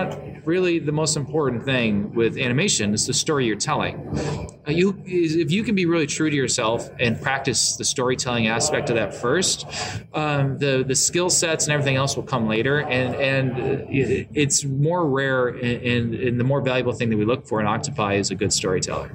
really 0.45 0.79
the 0.79 0.93
most 0.93 1.17
important 1.17 1.65
thing 1.65 2.13
with 2.15 2.37
animation 2.37 2.95
is 2.95 3.07
the 3.07 3.15
story 3.15 3.47
you're 3.47 3.57
telling. 3.57 3.97
Uh, 4.67 4.71
you, 4.71 5.01
if 5.07 5.51
you 5.51 5.63
can 5.63 5.75
be 5.75 5.87
really 5.87 6.07
true 6.07 6.31
to 6.31 6.37
yourself 6.37 6.89
and 7.01 7.21
practice 7.21 7.77
the 7.77 7.85
storytelling 7.85 8.47
aspect 8.47 8.91
of 8.91 8.97
that 8.97 9.15
first, 9.15 9.67
um, 10.15 10.59
the 10.59 10.85
the 10.87 10.95
skill 10.95 11.31
sets 11.31 11.67
and 11.67 11.73
everything 11.73 11.97
else 11.97 12.17
will 12.17 12.23
come 12.23 12.49
later. 12.49 12.81
And 12.81 13.15
and 13.15 13.87
it's 13.89 14.65
more 14.65 15.07
rare, 15.09 15.49
and, 15.49 16.15
and 16.15 16.41
the 16.41 16.45
more 16.45 16.61
valuable 16.61 16.93
thing 16.93 17.11
that 17.11 17.17
we 17.17 17.25
look 17.25 17.47
for 17.47 17.61
in 17.61 17.67
Octopie 17.67 18.19
is 18.19 18.31
a 18.31 18.35
good 18.35 18.53
storyteller. 18.53 19.11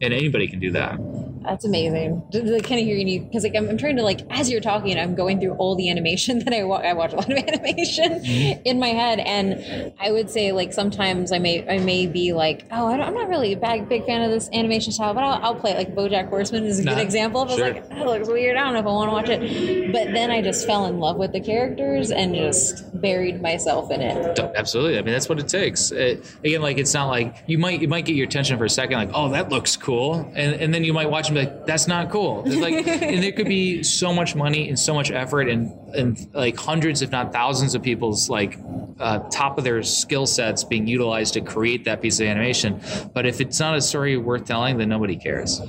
And 0.00 0.12
anybody 0.12 0.48
can 0.48 0.60
do 0.60 0.72
that. 0.72 0.98
That's 1.46 1.64
amazing. 1.64 2.22
Like, 2.32 2.64
kind 2.64 2.80
of 2.80 2.86
hearing 2.86 3.08
you 3.08 3.20
because 3.20 3.44
like 3.44 3.54
I'm, 3.54 3.68
I'm, 3.68 3.78
trying 3.78 3.96
to 3.96 4.02
like 4.02 4.20
as 4.30 4.50
you're 4.50 4.60
talking, 4.60 4.98
I'm 4.98 5.14
going 5.14 5.40
through 5.40 5.52
all 5.52 5.76
the 5.76 5.88
animation 5.90 6.38
that 6.44 6.52
I 6.52 6.64
watch. 6.64 6.84
I 6.84 6.92
watch 6.92 7.12
a 7.12 7.16
lot 7.16 7.30
of 7.30 7.38
animation 7.48 8.20
mm-hmm. 8.20 8.62
in 8.64 8.78
my 8.80 8.88
head, 8.88 9.20
and 9.20 9.94
I 10.00 10.10
would 10.10 10.28
say 10.28 10.52
like 10.52 10.72
sometimes 10.72 11.32
I 11.32 11.38
may 11.38 11.68
I 11.68 11.78
may 11.78 12.06
be 12.06 12.32
like, 12.32 12.66
oh, 12.72 12.88
I 12.88 13.06
am 13.06 13.14
not 13.14 13.28
really 13.28 13.52
a 13.52 13.56
big 13.56 13.88
big 13.88 14.06
fan 14.06 14.22
of 14.22 14.30
this 14.30 14.50
animation 14.52 14.92
style, 14.92 15.14
but 15.14 15.22
I'll, 15.22 15.42
I'll 15.42 15.54
play 15.54 15.72
it. 15.72 15.76
Like 15.76 15.94
BoJack 15.94 16.28
Horseman 16.28 16.64
is 16.64 16.80
a 16.80 16.84
nah, 16.84 16.94
good 16.94 17.02
example. 17.02 17.42
Of 17.42 17.50
sure. 17.50 17.72
like 17.74 17.88
that 17.88 18.06
looks 18.06 18.28
weird. 18.28 18.56
I 18.56 18.64
don't 18.64 18.72
know 18.72 18.80
if 18.80 18.86
I 18.86 18.88
want 18.88 19.10
to 19.10 19.12
watch 19.12 19.28
it, 19.28 19.92
but 19.92 20.12
then 20.12 20.30
I 20.30 20.42
just 20.42 20.66
fell 20.66 20.86
in 20.86 20.98
love 20.98 21.16
with 21.16 21.32
the 21.32 21.40
characters 21.40 22.10
and 22.10 22.34
just 22.34 23.00
buried 23.00 23.40
myself 23.40 23.90
in 23.90 24.00
it. 24.00 24.38
Absolutely. 24.38 24.98
I 24.98 25.02
mean, 25.02 25.12
that's 25.12 25.28
what 25.28 25.38
it 25.38 25.48
takes. 25.48 25.92
It, 25.92 26.24
again, 26.44 26.62
like 26.62 26.78
it's 26.78 26.94
not 26.94 27.06
like 27.06 27.36
you 27.46 27.58
might 27.58 27.80
you 27.80 27.88
might 27.88 28.04
get 28.04 28.16
your 28.16 28.26
attention 28.26 28.58
for 28.58 28.64
a 28.64 28.70
second, 28.70 28.96
like 28.98 29.10
oh 29.14 29.30
that 29.30 29.48
looks 29.48 29.76
cool, 29.76 30.30
and 30.34 30.54
and 30.54 30.74
then 30.74 30.84
you 30.84 30.92
might 30.92 31.10
watch 31.10 31.30
like, 31.36 31.66
that's 31.66 31.86
not 31.86 32.10
cool. 32.10 32.42
Like, 32.46 32.86
and 32.86 33.22
there 33.22 33.32
could 33.32 33.46
be 33.46 33.82
so 33.82 34.12
much 34.12 34.34
money 34.34 34.68
and 34.68 34.78
so 34.78 34.94
much 34.94 35.10
effort 35.10 35.48
and 35.48 35.85
and 35.96 36.28
like 36.34 36.56
hundreds, 36.56 37.02
if 37.02 37.10
not 37.10 37.32
thousands, 37.32 37.74
of 37.74 37.82
people's 37.82 38.28
like 38.28 38.58
uh, 38.98 39.18
top 39.30 39.58
of 39.58 39.64
their 39.64 39.82
skill 39.82 40.26
sets 40.26 40.64
being 40.64 40.86
utilized 40.86 41.34
to 41.34 41.40
create 41.40 41.84
that 41.84 42.00
piece 42.00 42.20
of 42.20 42.26
animation. 42.26 42.80
But 43.12 43.26
if 43.26 43.40
it's 43.40 43.60
not 43.60 43.76
a 43.76 43.80
story 43.80 44.16
worth 44.16 44.44
telling, 44.44 44.78
then 44.78 44.88
nobody 44.88 45.16
cares. 45.16 45.60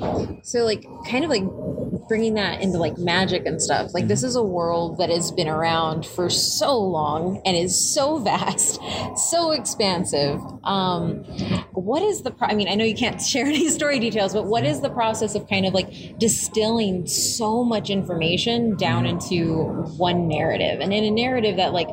So 0.43 0.63
like, 0.63 0.86
kind 1.10 1.24
of 1.24 1.29
like 1.29 1.43
bringing 2.07 2.36
that 2.36 2.62
into 2.62 2.77
like 2.77 2.98
magic 2.98 3.46
and 3.46 3.62
stuff. 3.62 3.93
Like 3.93 4.07
this 4.07 4.24
is 4.24 4.36
a 4.36 4.43
world 4.43 4.98
that 4.98 5.10
has 5.10 5.31
been 5.31 5.48
around 5.48 6.05
for 6.05 6.29
so 6.29 6.77
long 6.77 7.41
and 7.46 7.57
is 7.57 7.77
so 7.77 8.19
vast, 8.27 8.79
so 9.15 9.51
expansive. 9.51 10.39
Um, 10.63 11.24
what 11.74 12.01
is 12.01 12.22
the? 12.22 12.31
Pro- 12.31 12.48
I 12.48 12.55
mean, 12.55 12.67
I 12.67 12.75
know 12.75 12.86
you 12.86 12.96
can't 12.96 13.22
share 13.27 13.46
any 13.46 13.69
story 13.69 14.00
details, 14.00 14.34
but 14.34 14.46
what 14.46 14.65
is 14.65 14.81
the 14.81 14.89
process 14.89 15.36
of 15.36 15.48
kind 15.48 15.65
of 15.65 15.74
like 15.74 16.17
distilling 16.17 17.07
so 17.07 17.63
much 17.63 17.89
information 17.89 18.75
down 18.75 19.05
into 19.05 19.63
one 19.98 20.16
narrative 20.17 20.79
and 20.79 20.93
in 20.93 21.03
a 21.03 21.12
narrative 21.12 21.57
that 21.57 21.74
like 21.74 21.88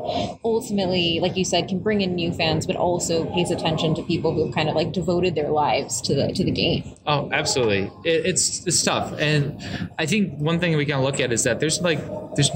ultimately, 0.45 1.21
like 1.21 1.37
you 1.37 1.45
said, 1.45 1.69
can 1.69 1.79
bring 1.79 2.01
in 2.01 2.15
new 2.15 2.33
fans, 2.33 2.67
but 2.67 2.77
also 2.77 3.25
pays 3.35 3.51
attention 3.51 3.95
to 3.95 4.03
people 4.03 4.33
who 4.33 4.47
have 4.47 4.55
kind 4.55 4.69
of 4.69 4.75
like 4.75 4.93
devoted 4.93 5.35
their 5.35 5.51
lives 5.51 6.01
to 6.03 6.15
the 6.15 6.33
to 6.33 6.45
the 6.45 6.51
game. 6.51 6.85
Oh, 7.07 7.29
absolutely. 7.33 7.91
It, 8.05 8.27
it's 8.27 8.67
it's 8.67 8.83
tough, 8.83 9.15
and 9.19 9.63
I 9.99 10.07
think 10.07 10.39
one 10.39 10.61
thing 10.61 10.77
we 10.77 10.87
can 10.87 11.03
look 11.03 11.21
at 11.21 11.33
is 11.33 11.45
that 11.45 11.61
there's 11.61 11.81
like 11.81 11.99
there's 12.37 12.51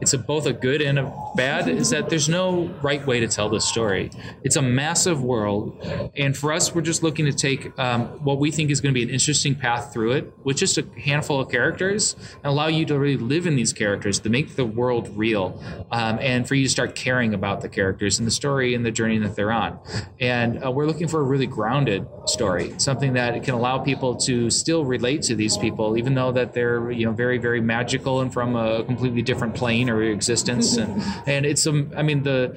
it's 0.00 0.12
a 0.12 0.18
both 0.18 0.46
a 0.46 0.52
good 0.52 0.80
and 0.80 0.98
a 0.98 1.12
bad 1.34 1.68
is 1.68 1.90
that 1.90 2.08
there's 2.08 2.28
no 2.28 2.66
right 2.82 3.04
way 3.06 3.20
to 3.20 3.28
tell 3.28 3.48
this 3.48 3.64
story. 3.64 4.10
It's 4.42 4.56
a 4.56 4.62
massive 4.62 5.22
world, 5.22 5.78
and 6.16 6.36
for 6.36 6.52
us, 6.52 6.74
we're 6.74 6.82
just 6.82 7.02
looking 7.02 7.26
to 7.26 7.32
take 7.32 7.78
um, 7.78 8.06
what 8.24 8.38
we 8.38 8.50
think 8.50 8.70
is 8.70 8.80
going 8.80 8.94
to 8.94 8.98
be 8.98 9.02
an 9.02 9.10
interesting 9.10 9.54
path 9.54 9.92
through 9.92 10.12
it 10.12 10.32
with 10.44 10.56
just 10.56 10.78
a 10.78 10.86
handful 10.98 11.40
of 11.40 11.50
characters 11.50 12.16
and 12.36 12.46
allow 12.46 12.66
you 12.66 12.84
to 12.86 12.98
really 12.98 13.16
live 13.16 13.46
in 13.46 13.56
these 13.56 13.72
characters 13.72 14.18
to 14.20 14.30
make 14.30 14.56
the 14.56 14.64
world 14.76 15.10
real, 15.16 15.60
um, 15.90 16.18
and 16.20 16.46
for 16.46 16.54
you 16.54 16.64
to 16.64 16.70
start 16.70 16.94
caring 16.94 17.34
about 17.34 17.60
the 17.60 17.68
characters 17.68 18.18
and 18.18 18.26
the 18.26 18.30
story 18.32 18.74
and 18.74 18.84
the 18.84 18.90
journey 18.90 19.18
that 19.18 19.36
they're 19.36 19.52
on. 19.52 19.78
And 20.20 20.64
uh, 20.64 20.70
we're 20.70 20.86
looking 20.86 21.08
for 21.08 21.20
a 21.20 21.24
really 21.24 21.46
grounded 21.46 22.06
story, 22.26 22.74
something 22.78 23.14
that 23.14 23.42
can 23.42 23.54
allow 23.54 23.78
people 23.78 24.16
to 24.16 24.50
still 24.50 24.84
relate 24.84 25.22
to 25.22 25.34
these 25.34 25.56
people, 25.56 25.96
even 25.96 26.14
though 26.14 26.32
that 26.32 26.52
they're 26.54 26.90
you 26.90 27.06
know 27.06 27.12
very 27.12 27.38
very 27.38 27.60
magical 27.60 28.20
and 28.20 28.32
from 28.32 28.56
a 28.56 28.84
completely 28.84 29.22
different 29.22 29.54
plane 29.54 29.88
or 29.90 30.02
existence. 30.02 30.76
and 30.76 31.02
and 31.26 31.46
it's 31.46 31.66
um, 31.66 31.90
I 31.96 32.02
mean 32.02 32.22
the 32.22 32.52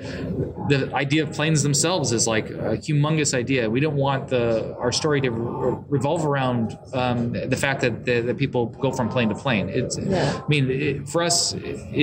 the 0.70 0.94
idea 0.94 1.24
of 1.24 1.32
planes 1.32 1.64
themselves 1.64 2.12
is 2.12 2.28
like 2.28 2.50
a 2.50 2.78
humongous 2.78 3.34
idea. 3.34 3.70
We 3.70 3.80
don't 3.80 3.96
want 3.96 4.28
the 4.28 4.76
our 4.78 4.92
story 4.92 5.22
to 5.22 5.32
re- 5.32 5.84
revolve 5.90 6.26
around 6.26 6.78
um, 6.94 7.34
the 7.34 7.58
fact 7.58 7.82
that, 7.82 8.06
that 8.06 8.26
that 8.28 8.38
people 8.38 8.68
go 8.68 8.92
from 8.92 9.10
plane 9.10 9.30
to 9.30 9.36
plane. 9.36 9.70
It's 9.70 9.98
Yeah. 9.98 10.42
I 10.44 10.48
mean 10.48 10.70
it, 10.70 11.10
for 11.10 11.24
us 11.24 11.54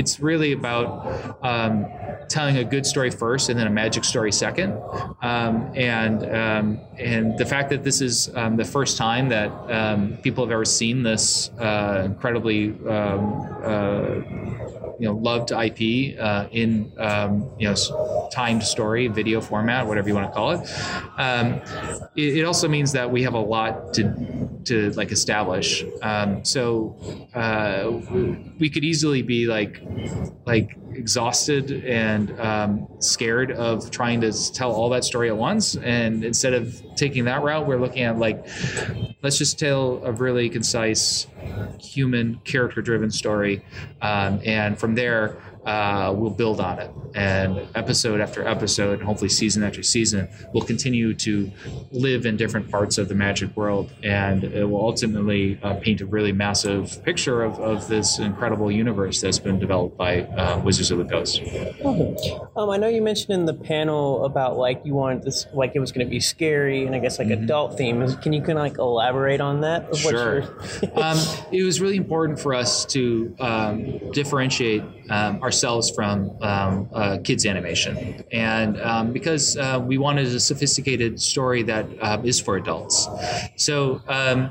it's 0.06 0.20
really 0.20 0.52
about 0.52 1.36
um, 1.42 1.84
telling 2.28 2.58
a 2.58 2.64
good 2.64 2.86
story 2.86 3.10
first 3.10 3.48
and 3.48 3.58
then 3.58 3.66
a 3.66 3.70
magic 3.70 4.04
story 4.04 4.30
second. 4.30 4.80
Um, 5.20 5.72
and 5.74 6.22
um, 6.32 6.80
and 6.96 7.36
the 7.36 7.44
fact 7.44 7.70
that 7.70 7.82
this 7.82 8.00
is 8.00 8.30
um, 8.36 8.56
the 8.56 8.64
first 8.64 8.96
time 8.96 9.28
that 9.30 9.50
um, 9.68 10.16
people 10.18 10.44
have 10.44 10.52
ever 10.52 10.64
seen 10.64 11.02
this 11.02 11.50
uh, 11.58 12.02
incredibly 12.04 12.76
uh, 12.88 13.18
you 15.00 15.06
know 15.06 15.14
loved 15.16 15.50
IP 15.50 16.16
uh, 16.20 16.46
in 16.52 16.92
um, 16.98 17.50
you 17.58 17.68
know 17.68 18.28
timed 18.32 18.62
story, 18.62 19.08
video 19.08 19.40
format, 19.40 19.84
whatever 19.88 20.08
you 20.08 20.14
want 20.14 20.28
to 20.28 20.32
call 20.32 20.52
it. 20.52 20.60
Um, 21.18 21.60
it, 22.14 22.38
it 22.38 22.44
also 22.44 22.68
means 22.68 22.92
that 22.92 23.10
we 23.10 23.24
have 23.24 23.34
a 23.34 23.40
lot 23.40 23.92
to 23.94 24.55
to 24.66 24.90
like 24.92 25.12
establish. 25.12 25.84
Um, 26.02 26.44
so 26.44 26.96
uh, 27.34 27.90
we 28.58 28.70
could 28.70 28.84
easily 28.84 29.22
be 29.22 29.46
like 29.46 29.80
like 30.44 30.76
exhausted 30.92 31.84
and 31.84 32.38
um, 32.40 32.88
scared 33.00 33.52
of 33.52 33.90
trying 33.90 34.20
to 34.22 34.52
tell 34.52 34.72
all 34.72 34.88
that 34.90 35.04
story 35.04 35.28
at 35.28 35.36
once. 35.36 35.76
And 35.76 36.24
instead 36.24 36.54
of 36.54 36.80
taking 36.96 37.24
that 37.24 37.42
route, 37.42 37.66
we're 37.66 37.80
looking 37.80 38.02
at 38.02 38.18
like 38.18 38.46
let's 39.22 39.38
just 39.38 39.58
tell 39.58 40.04
a 40.04 40.12
really 40.12 40.48
concise 40.48 41.26
human 41.80 42.36
character 42.44 42.82
driven 42.82 43.10
story 43.10 43.64
um, 44.02 44.40
and 44.44 44.78
from 44.78 44.94
there 44.94 45.36
uh, 45.66 46.12
we'll 46.16 46.30
build 46.30 46.60
on 46.60 46.78
it 46.78 46.90
and 47.14 47.60
episode 47.74 48.20
after 48.20 48.46
episode 48.46 48.98
and 48.98 49.02
hopefully 49.02 49.28
season 49.28 49.62
after 49.62 49.82
season 49.82 50.28
we'll 50.52 50.64
continue 50.64 51.12
to 51.14 51.50
live 51.90 52.24
in 52.26 52.36
different 52.36 52.70
parts 52.70 52.98
of 52.98 53.08
the 53.08 53.14
magic 53.14 53.54
world 53.56 53.90
and 54.02 54.44
it 54.44 54.64
will 54.64 54.80
ultimately 54.80 55.58
uh, 55.62 55.74
paint 55.74 56.00
a 56.00 56.06
really 56.06 56.32
massive 56.32 57.02
picture 57.04 57.42
of, 57.42 57.58
of 57.58 57.88
this 57.88 58.18
incredible 58.18 58.70
universe 58.70 59.20
that's 59.20 59.38
been 59.38 59.58
developed 59.58 59.96
by 59.96 60.20
uh, 60.22 60.58
wizards 60.60 60.90
of 60.90 60.98
the 60.98 61.04
coast 61.04 61.42
Um, 62.56 62.70
I 62.70 62.76
know 62.76 62.88
you 62.88 63.02
mentioned 63.02 63.30
in 63.32 63.44
the 63.44 63.54
panel 63.54 64.24
about 64.24 64.56
like 64.56 64.80
you 64.84 64.94
wanted 64.94 65.22
this, 65.22 65.46
like 65.52 65.72
it 65.74 65.80
was 65.80 65.92
going 65.92 66.06
to 66.06 66.10
be 66.10 66.20
scary 66.20 66.84
and 66.86 66.94
I 66.94 66.98
guess 66.98 67.18
like 67.18 67.28
adult 67.30 67.76
themes. 67.76 68.16
Can 68.16 68.32
you 68.32 68.40
kind 68.40 68.52
of 68.58 68.64
like 68.64 68.78
elaborate 68.78 69.40
on 69.40 69.60
that? 69.62 69.94
Sure. 69.96 70.40
you're- 70.40 70.90
um, 70.94 71.18
it 71.52 71.62
was 71.62 71.80
really 71.80 71.96
important 71.96 72.38
for 72.38 72.54
us 72.54 72.84
to 72.86 73.34
um, 73.40 74.10
differentiate 74.12 74.82
um, 75.10 75.38
ourselves 75.56 75.90
from 75.90 76.30
um, 76.42 76.88
uh, 76.92 77.16
kids 77.24 77.46
animation, 77.46 78.22
and 78.30 78.78
um, 78.82 79.12
because 79.12 79.56
uh, 79.56 79.82
we 79.82 79.96
wanted 79.96 80.26
a 80.26 80.40
sophisticated 80.40 81.18
story 81.20 81.62
that 81.62 81.86
uh, 82.02 82.20
is 82.22 82.38
for 82.38 82.56
adults. 82.56 83.08
So 83.56 84.02
um, 84.06 84.50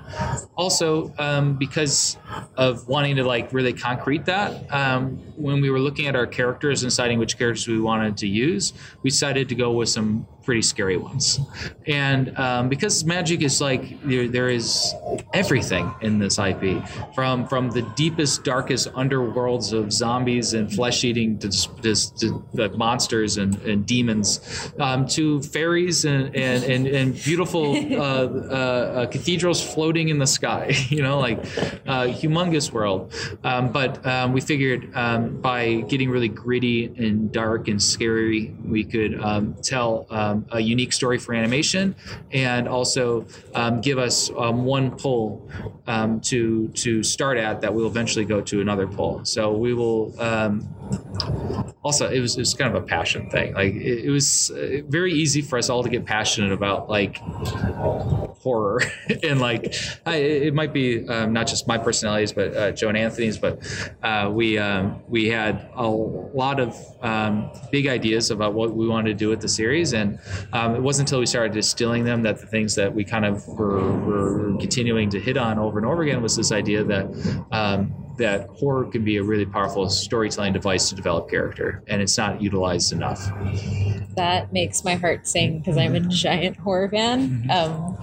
also 0.56 1.14
um, 1.20 1.58
because 1.58 2.18
of 2.58 2.88
wanting 2.88 3.18
to 3.18 3.24
like 3.24 3.54
really 3.54 3.74
concrete 3.74 4.26
that, 4.26 4.50
um, 4.74 5.18
when 5.38 5.62
we 5.62 5.70
were 5.70 5.80
looking 5.80 6.08
at 6.08 6.16
our 6.16 6.26
characters 6.26 6.82
and 6.82 6.90
deciding 6.90 7.20
which 7.20 7.38
characters 7.38 7.68
we 7.68 7.80
wanted 7.80 8.18
to 8.18 8.28
use, 8.28 8.74
we 9.04 9.12
decided 9.12 9.48
to 9.50 9.56
go 9.56 9.72
with 9.72 9.90
some 9.90 10.26
pretty 10.46 10.62
scary 10.62 10.96
ones. 10.96 11.40
And 11.88 12.38
um, 12.38 12.70
because 12.70 13.04
magic 13.04 13.42
is 13.42 13.60
like 13.60 14.02
there, 14.04 14.28
there 14.28 14.50
is 14.50 14.94
everything 15.34 15.94
in 16.02 16.20
this 16.20 16.38
IP, 16.38 16.88
from 17.14 17.48
from 17.48 17.72
the 17.72 17.82
deepest, 17.96 18.44
darkest 18.44 18.92
underworlds 18.94 19.74
of 19.74 19.92
zombies 19.92 20.54
and 20.54 20.72
flesh-eating 20.72 21.40
to, 21.40 21.50
just 21.82 22.18
to 22.20 22.46
the 22.54 22.70
monsters 22.70 23.38
and, 23.38 23.56
and 23.64 23.86
demons, 23.86 24.72
um, 24.80 25.08
to 25.08 25.42
fairies 25.42 26.06
and 26.06 26.36
and 26.36 26.64
and, 26.64 26.88
and 26.88 27.16
beautiful 27.24 27.75
uh, 27.92 28.00
uh, 28.00 28.56
uh, 28.56 29.06
cathedrals 29.08 29.62
floating 29.62 30.10
in 30.10 30.20
the 30.20 30.28
sky. 30.28 30.74
You 30.96 31.02
know, 31.02 31.20
like 31.20 31.40
uh, 31.88 32.06
humongous 32.06 32.72
world. 32.72 33.12
Um, 33.44 33.72
but 33.72 34.06
um, 34.06 34.34
we 34.34 34.40
figured 34.40 34.96
um, 34.96 35.42
by 35.42 35.82
getting 35.90 36.10
really 36.10 36.30
gritty 36.30 36.86
and 36.86 37.32
dark 37.32 37.68
and 37.68 37.82
scary, 37.82 38.56
we 38.64 38.84
could 38.84 39.20
um, 39.20 39.56
tell 39.62 40.06
um, 40.36 40.46
a 40.51 40.60
unique 40.60 40.94
story 40.94 41.18
for 41.18 41.34
animation, 41.34 41.96
and 42.32 42.68
also 42.68 43.25
um, 43.54 43.82
give 43.82 43.98
us 43.98 44.30
um, 44.38 44.65
one 44.65 44.92
pull 44.92 45.50
um, 45.88 46.20
to 46.22 46.68
to 46.70 47.04
start 47.04 47.38
at 47.38 47.62
that 47.62 47.74
we'll 47.74 47.88
eventually 47.88 48.25
go 48.25 48.42
to 48.42 48.62
another 48.62 48.88
pull. 48.88 49.24
So 49.25 49.54
we 49.54 49.74
will. 49.74 50.20
Um, 50.22 50.68
also, 51.84 52.10
it 52.10 52.20
was, 52.20 52.36
it 52.36 52.39
was 52.39 52.54
kind 52.54 52.75
of 52.75 52.84
a 52.84 52.86
passion 52.86 53.30
thing. 53.30 53.54
Like 53.54 53.74
it, 53.74 54.06
it 54.06 54.10
was 54.10 54.51
uh, 54.51 54.82
very 54.88 55.13
easy 55.13 55.42
for 55.42 55.58
us 55.58 55.70
all 55.70 55.84
to 55.84 55.89
get 55.89 56.06
passionate 56.06 56.51
about 56.51 56.89
like 56.89 57.18
horror 58.46 58.82
and 59.24 59.39
like 59.39 59.74
I, 60.06 60.15
it 60.18 60.54
might 60.54 60.74
be 60.74 61.08
um, 61.10 61.34
not 61.34 61.48
just 61.48 61.68
my 61.68 61.77
personalities 61.77 62.32
but 62.32 62.56
uh, 62.56 62.72
joe 62.72 62.89
and 62.89 62.98
anthony's 62.98 63.38
but 63.38 63.60
uh, 64.04 64.30
we 64.32 64.58
um, 64.58 65.01
we 65.08 65.27
had 65.30 65.70
a 65.75 65.88
lot 65.88 66.60
of 66.60 66.75
um, 67.01 67.50
big 67.72 67.88
ideas 67.88 68.32
about 68.32 68.54
what 68.54 68.75
we 68.75 68.88
wanted 68.88 69.10
to 69.10 69.15
do 69.15 69.30
with 69.30 69.42
the 69.42 69.48
series 69.48 69.94
and 69.94 70.20
um, 70.53 70.75
it 70.75 70.82
wasn't 70.82 71.08
until 71.10 71.20
we 71.20 71.25
started 71.25 71.53
distilling 71.53 72.03
them 72.03 72.24
that 72.24 72.39
the 72.39 72.48
things 72.48 72.75
that 72.75 72.94
we 72.94 73.03
kind 73.03 73.25
of 73.25 73.48
were, 73.48 73.91
were 74.00 74.58
continuing 74.60 75.10
to 75.10 75.20
hit 75.20 75.38
on 75.38 75.60
over 75.60 75.77
and 75.77 75.88
over 75.88 76.01
again 76.01 76.22
was 76.22 76.36
this 76.36 76.51
idea 76.51 76.84
that 76.84 77.05
um, 77.51 78.05
that 78.17 78.48
horror 78.50 78.86
can 78.86 79.03
be 79.03 79.17
a 79.17 79.24
really 79.24 79.45
powerful 79.45 79.89
storytelling 79.89 80.53
device 80.53 80.89
to 80.89 80.95
develop 80.95 81.29
character 81.29 81.84
and 81.88 82.01
it's 82.01 82.17
not 82.17 82.41
utilized 82.41 82.93
enough 82.93 83.29
that 84.15 84.53
makes 84.53 84.84
my 84.84 84.95
heart 84.95 85.27
sing 85.27 85.60
because 85.60 85.77
I'm 85.77 85.95
a 85.95 86.00
mm-hmm. 86.00 86.10
giant 86.10 86.57
horror 86.57 86.89
fan, 86.89 87.45
mm-hmm. 87.48 87.51
um, 87.51 87.98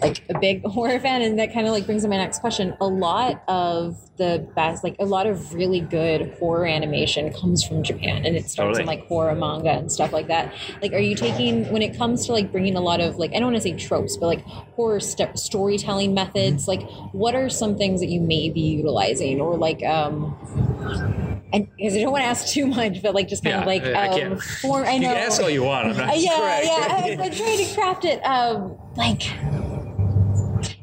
like 0.00 0.22
a 0.28 0.38
big 0.38 0.62
horror 0.66 0.98
fan, 0.98 1.22
and 1.22 1.38
that 1.38 1.52
kind 1.52 1.66
of 1.66 1.72
like 1.72 1.86
brings 1.86 2.02
to 2.02 2.08
my 2.08 2.16
next 2.16 2.40
question. 2.40 2.74
A 2.80 2.86
lot 2.86 3.42
of 3.48 3.96
the 4.16 4.48
best, 4.56 4.82
like 4.82 4.96
a 4.98 5.04
lot 5.04 5.26
of 5.26 5.54
really 5.54 5.80
good 5.80 6.34
horror 6.38 6.66
animation 6.66 7.32
comes 7.32 7.62
from 7.62 7.82
Japan, 7.82 8.24
and 8.24 8.36
it 8.36 8.48
starts 8.48 8.78
in 8.78 8.86
like 8.86 9.06
horror 9.06 9.34
manga 9.34 9.70
and 9.70 9.90
stuff 9.90 10.12
like 10.12 10.28
that. 10.28 10.52
Like, 10.82 10.92
are 10.92 10.98
you 10.98 11.14
taking 11.14 11.70
when 11.72 11.82
it 11.82 11.96
comes 11.96 12.26
to 12.26 12.32
like 12.32 12.50
bringing 12.50 12.76
a 12.76 12.80
lot 12.80 13.00
of 13.00 13.16
like 13.16 13.30
I 13.30 13.34
don't 13.34 13.52
want 13.52 13.56
to 13.56 13.62
say 13.62 13.72
tropes, 13.72 14.16
but 14.16 14.26
like 14.26 14.44
horror 14.44 15.00
st- 15.00 15.38
storytelling 15.38 16.14
methods? 16.14 16.66
Mm-hmm. 16.66 16.84
Like, 16.84 17.12
what 17.12 17.34
are 17.34 17.48
some 17.48 17.76
things 17.76 18.00
that 18.00 18.08
you 18.08 18.20
may 18.20 18.50
be 18.50 18.60
utilizing, 18.60 19.40
or 19.40 19.56
like 19.58 19.82
um. 19.84 20.34
and 21.52 21.68
because 21.76 21.94
I 21.96 22.00
don't 22.00 22.12
want 22.12 22.22
to 22.22 22.28
ask 22.28 22.46
too 22.48 22.66
much, 22.66 23.02
but 23.02 23.14
like 23.14 23.28
just 23.28 23.42
kind 23.44 23.54
Yeah, 23.54 23.60
of 23.60 23.66
like 23.66 23.82
I- 23.84 24.08
um, 24.08 24.18
can't- 24.18 24.42
form. 24.42 24.84
I 24.86 24.92
you 24.94 25.00
know. 25.00 25.08
can 25.08 25.16
ask 25.16 25.40
all 25.42 25.50
you 25.50 25.62
want 25.62 25.88
I'm 25.88 25.96
not 25.96 26.18
yeah, 26.20 26.36
Correct. 26.36 26.64
yeah. 26.66 27.16
I, 27.22 27.24
I'm 27.24 27.32
trying 27.32 27.66
to 27.66 27.74
craft 27.74 28.04
it. 28.04 28.20
Um, 28.24 28.76
like, 28.96 29.22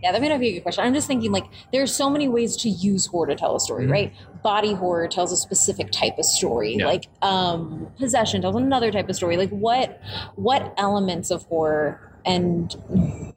Yeah, 0.01 0.11
that 0.11 0.21
may 0.21 0.29
not 0.29 0.39
be 0.39 0.49
a 0.49 0.53
good 0.53 0.63
question. 0.63 0.83
I'm 0.83 0.93
just 0.93 1.07
thinking 1.07 1.31
like 1.31 1.45
there's 1.71 1.93
so 1.93 2.09
many 2.09 2.27
ways 2.27 2.55
to 2.57 2.69
use 2.69 3.05
horror 3.07 3.27
to 3.27 3.35
tell 3.35 3.55
a 3.55 3.59
story, 3.59 3.85
Mhm. 3.87 3.91
right? 3.91 4.13
Body 4.43 4.73
horror 4.73 5.07
tells 5.07 5.31
a 5.31 5.37
specific 5.37 5.91
type 5.91 6.17
of 6.19 6.25
story. 6.25 6.75
Yeah. 6.75 6.85
Like 6.85 7.07
um 7.21 7.87
possession 7.97 8.41
tells 8.41 8.55
another 8.55 8.91
type 8.91 9.09
of 9.09 9.15
story. 9.15 9.37
Like 9.37 9.49
what 9.49 9.99
what 10.35 10.73
elements 10.77 11.31
of 11.31 11.43
horror 11.45 11.99
and 12.25 12.75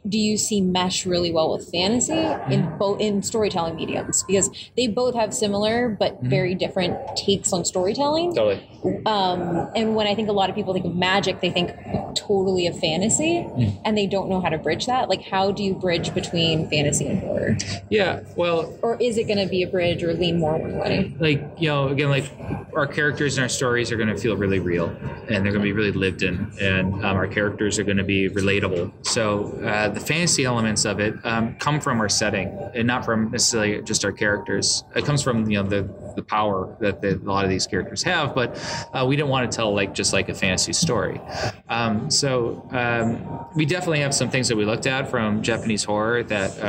do 0.08 0.18
you 0.18 0.36
see 0.38 0.60
mesh 0.60 1.04
really 1.06 1.30
well 1.32 1.52
with 1.52 1.70
fantasy 1.70 2.12
in 2.12 2.18
Mm-hmm. 2.18 2.78
both 2.78 3.00
in 3.00 3.22
storytelling 3.22 3.76
mediums 3.76 4.22
because 4.24 4.50
they 4.76 4.86
both 4.86 5.14
have 5.14 5.34
similar 5.34 5.88
but 5.88 6.14
Mm-hmm. 6.18 6.28
very 6.28 6.54
different 6.54 6.96
takes 7.16 7.52
on 7.52 7.64
storytelling 7.64 8.34
Totally. 8.34 8.60
um, 9.06 9.68
and 9.76 9.94
when 9.96 10.06
I 10.06 10.14
think 10.14 10.28
a 10.28 10.32
lot 10.32 10.48
of 10.50 10.56
people 10.56 10.72
think 10.72 10.86
of 10.86 10.94
magic, 10.96 11.40
they 11.40 11.50
think 11.50 11.70
totally 12.14 12.66
of 12.66 12.78
fantasy, 12.78 13.44
Mm. 13.48 13.80
and 13.84 13.96
they 13.98 14.06
don't 14.06 14.28
know 14.28 14.40
how 14.40 14.48
to 14.48 14.58
bridge 14.58 14.86
that. 14.86 15.08
Like, 15.08 15.22
how 15.22 15.50
do 15.50 15.62
you 15.62 15.74
bridge 15.74 16.14
between 16.14 16.68
fantasy 16.68 17.06
and 17.06 17.18
horror? 17.20 17.56
Yeah. 17.90 18.20
Well, 18.36 18.72
Or 18.82 18.96
is 19.00 19.18
it 19.18 19.24
going 19.24 19.38
to 19.38 19.46
be 19.46 19.62
a 19.62 19.66
bridge 19.66 20.02
or 20.02 20.12
lean 20.14 20.38
more 20.38 20.56
one 20.58 20.78
way? 20.78 21.12
like 21.18 21.42
you 21.58 21.68
know 21.68 21.88
again 21.88 22.08
like 22.08 22.30
our 22.74 22.86
characters 22.86 23.36
and 23.36 23.42
our 23.42 23.48
stories 23.48 23.90
are 23.92 23.96
going 23.96 24.08
to 24.08 24.16
feel 24.16 24.36
really 24.36 24.58
real 24.60 24.88
and 25.28 25.44
they're 25.44 25.52
going 25.52 25.64
to 25.64 25.68
be 25.68 25.72
really 25.72 25.92
lived 25.92 26.22
in 26.22 26.50
and 26.60 26.94
um, 26.94 27.16
our 27.16 27.26
characters 27.26 27.78
are 27.78 27.84
going 27.84 27.96
to 27.96 28.04
be 28.04 28.28
relatable. 28.28 28.92
So 29.06 29.52
uh, 29.64 29.88
the 29.88 30.00
fantasy 30.00 30.44
elements 30.44 30.84
of 30.84 31.00
it 31.00 31.14
um, 31.24 31.54
come 31.56 31.80
from 31.80 32.00
our 32.00 32.08
setting 32.08 32.48
and 32.74 32.86
not 32.86 33.04
from 33.04 33.30
necessarily 33.30 33.82
just 33.82 34.04
our 34.04 34.12
characters. 34.12 34.84
It 34.96 35.04
comes 35.04 35.22
from 35.22 35.50
you 35.50 35.62
know 35.62 35.68
the 35.68 35.82
the 36.18 36.22
power 36.24 36.76
that 36.80 37.00
the, 37.00 37.14
a 37.14 37.30
lot 37.34 37.44
of 37.44 37.50
these 37.50 37.66
characters 37.66 38.02
have 38.02 38.34
but 38.34 38.48
uh, 38.92 39.04
we 39.08 39.14
didn't 39.16 39.28
want 39.28 39.50
to 39.50 39.56
tell 39.56 39.72
like 39.72 39.94
just 39.94 40.12
like 40.12 40.28
a 40.28 40.34
fantasy 40.34 40.72
story. 40.72 41.20
Um, 41.68 42.10
so 42.10 42.66
um, 42.72 43.46
we 43.54 43.64
definitely 43.64 44.00
have 44.00 44.12
some 44.14 44.28
things 44.30 44.48
that 44.48 44.56
we 44.56 44.64
looked 44.64 44.86
at 44.86 45.10
from 45.10 45.42
japanese 45.42 45.84
horror 45.84 46.22
that 46.24 46.50
uh, 46.58 46.62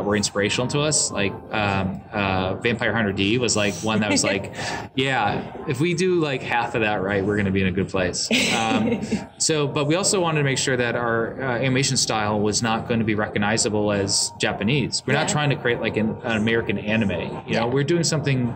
uh, 0.00 0.02
were 0.04 0.16
inspirational 0.16 0.66
to 0.68 0.80
us. 0.80 1.10
Like 1.10 1.32
um, 1.52 2.00
uh, 2.12 2.54
vampire 2.56 2.92
hunter 2.94 3.12
d 3.12 3.38
was 3.38 3.56
like 3.56 3.74
one 3.76 4.00
that 4.00 4.10
was 4.10 4.24
like 4.24 4.54
yeah 4.96 5.64
if 5.68 5.80
we 5.80 5.94
do 5.94 6.20
like 6.20 6.42
half 6.42 6.74
of 6.74 6.80
that 6.82 7.02
right 7.02 7.24
we're 7.24 7.36
going 7.36 7.46
to 7.46 7.52
be 7.52 7.60
in 7.62 7.68
a 7.68 7.72
good 7.72 7.88
place. 7.88 8.28
Um, 8.54 9.00
so 9.38 9.66
but 9.66 9.84
we 9.86 9.94
also 9.94 10.20
wanted 10.20 10.38
to 10.38 10.44
make 10.44 10.58
sure 10.58 10.76
that 10.76 10.96
our 10.96 11.40
uh, 11.40 11.58
animation 11.58 11.96
style 11.96 12.40
was 12.40 12.62
not 12.62 12.88
going 12.88 13.00
to 13.00 13.06
be 13.06 13.14
recognizable 13.14 13.92
as 13.92 14.32
japanese. 14.40 15.02
We're 15.06 15.14
not 15.14 15.28
trying 15.28 15.50
to 15.50 15.56
create 15.56 15.80
like 15.80 15.96
an, 15.96 16.10
an 16.24 16.36
american 16.38 16.78
anime. 16.78 17.10
You 17.10 17.18
know 17.20 17.42
Yeah. 17.46 17.64
we're 17.66 17.84
doing 17.84 18.04
something 18.04 18.54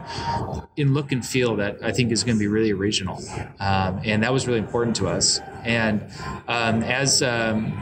in 0.77 0.95
look 0.95 1.13
and 1.13 1.25
feel 1.25 1.57
that 1.57 1.79
I 1.83 1.93
think 1.93 2.13
is 2.13 2.25
going 2.25 2.37
to 2.37 2.41
be 2.41 2.47
really 2.47 2.73
original, 2.73 3.23
um, 3.61 4.01
and 4.05 4.23
that 4.23 4.33
was 4.33 4.47
really 4.47 4.59
important 4.59 4.97
to 4.97 5.09
us. 5.09 5.41
And 5.65 6.03
um, 6.49 6.83
as 6.83 7.23
um, 7.23 7.73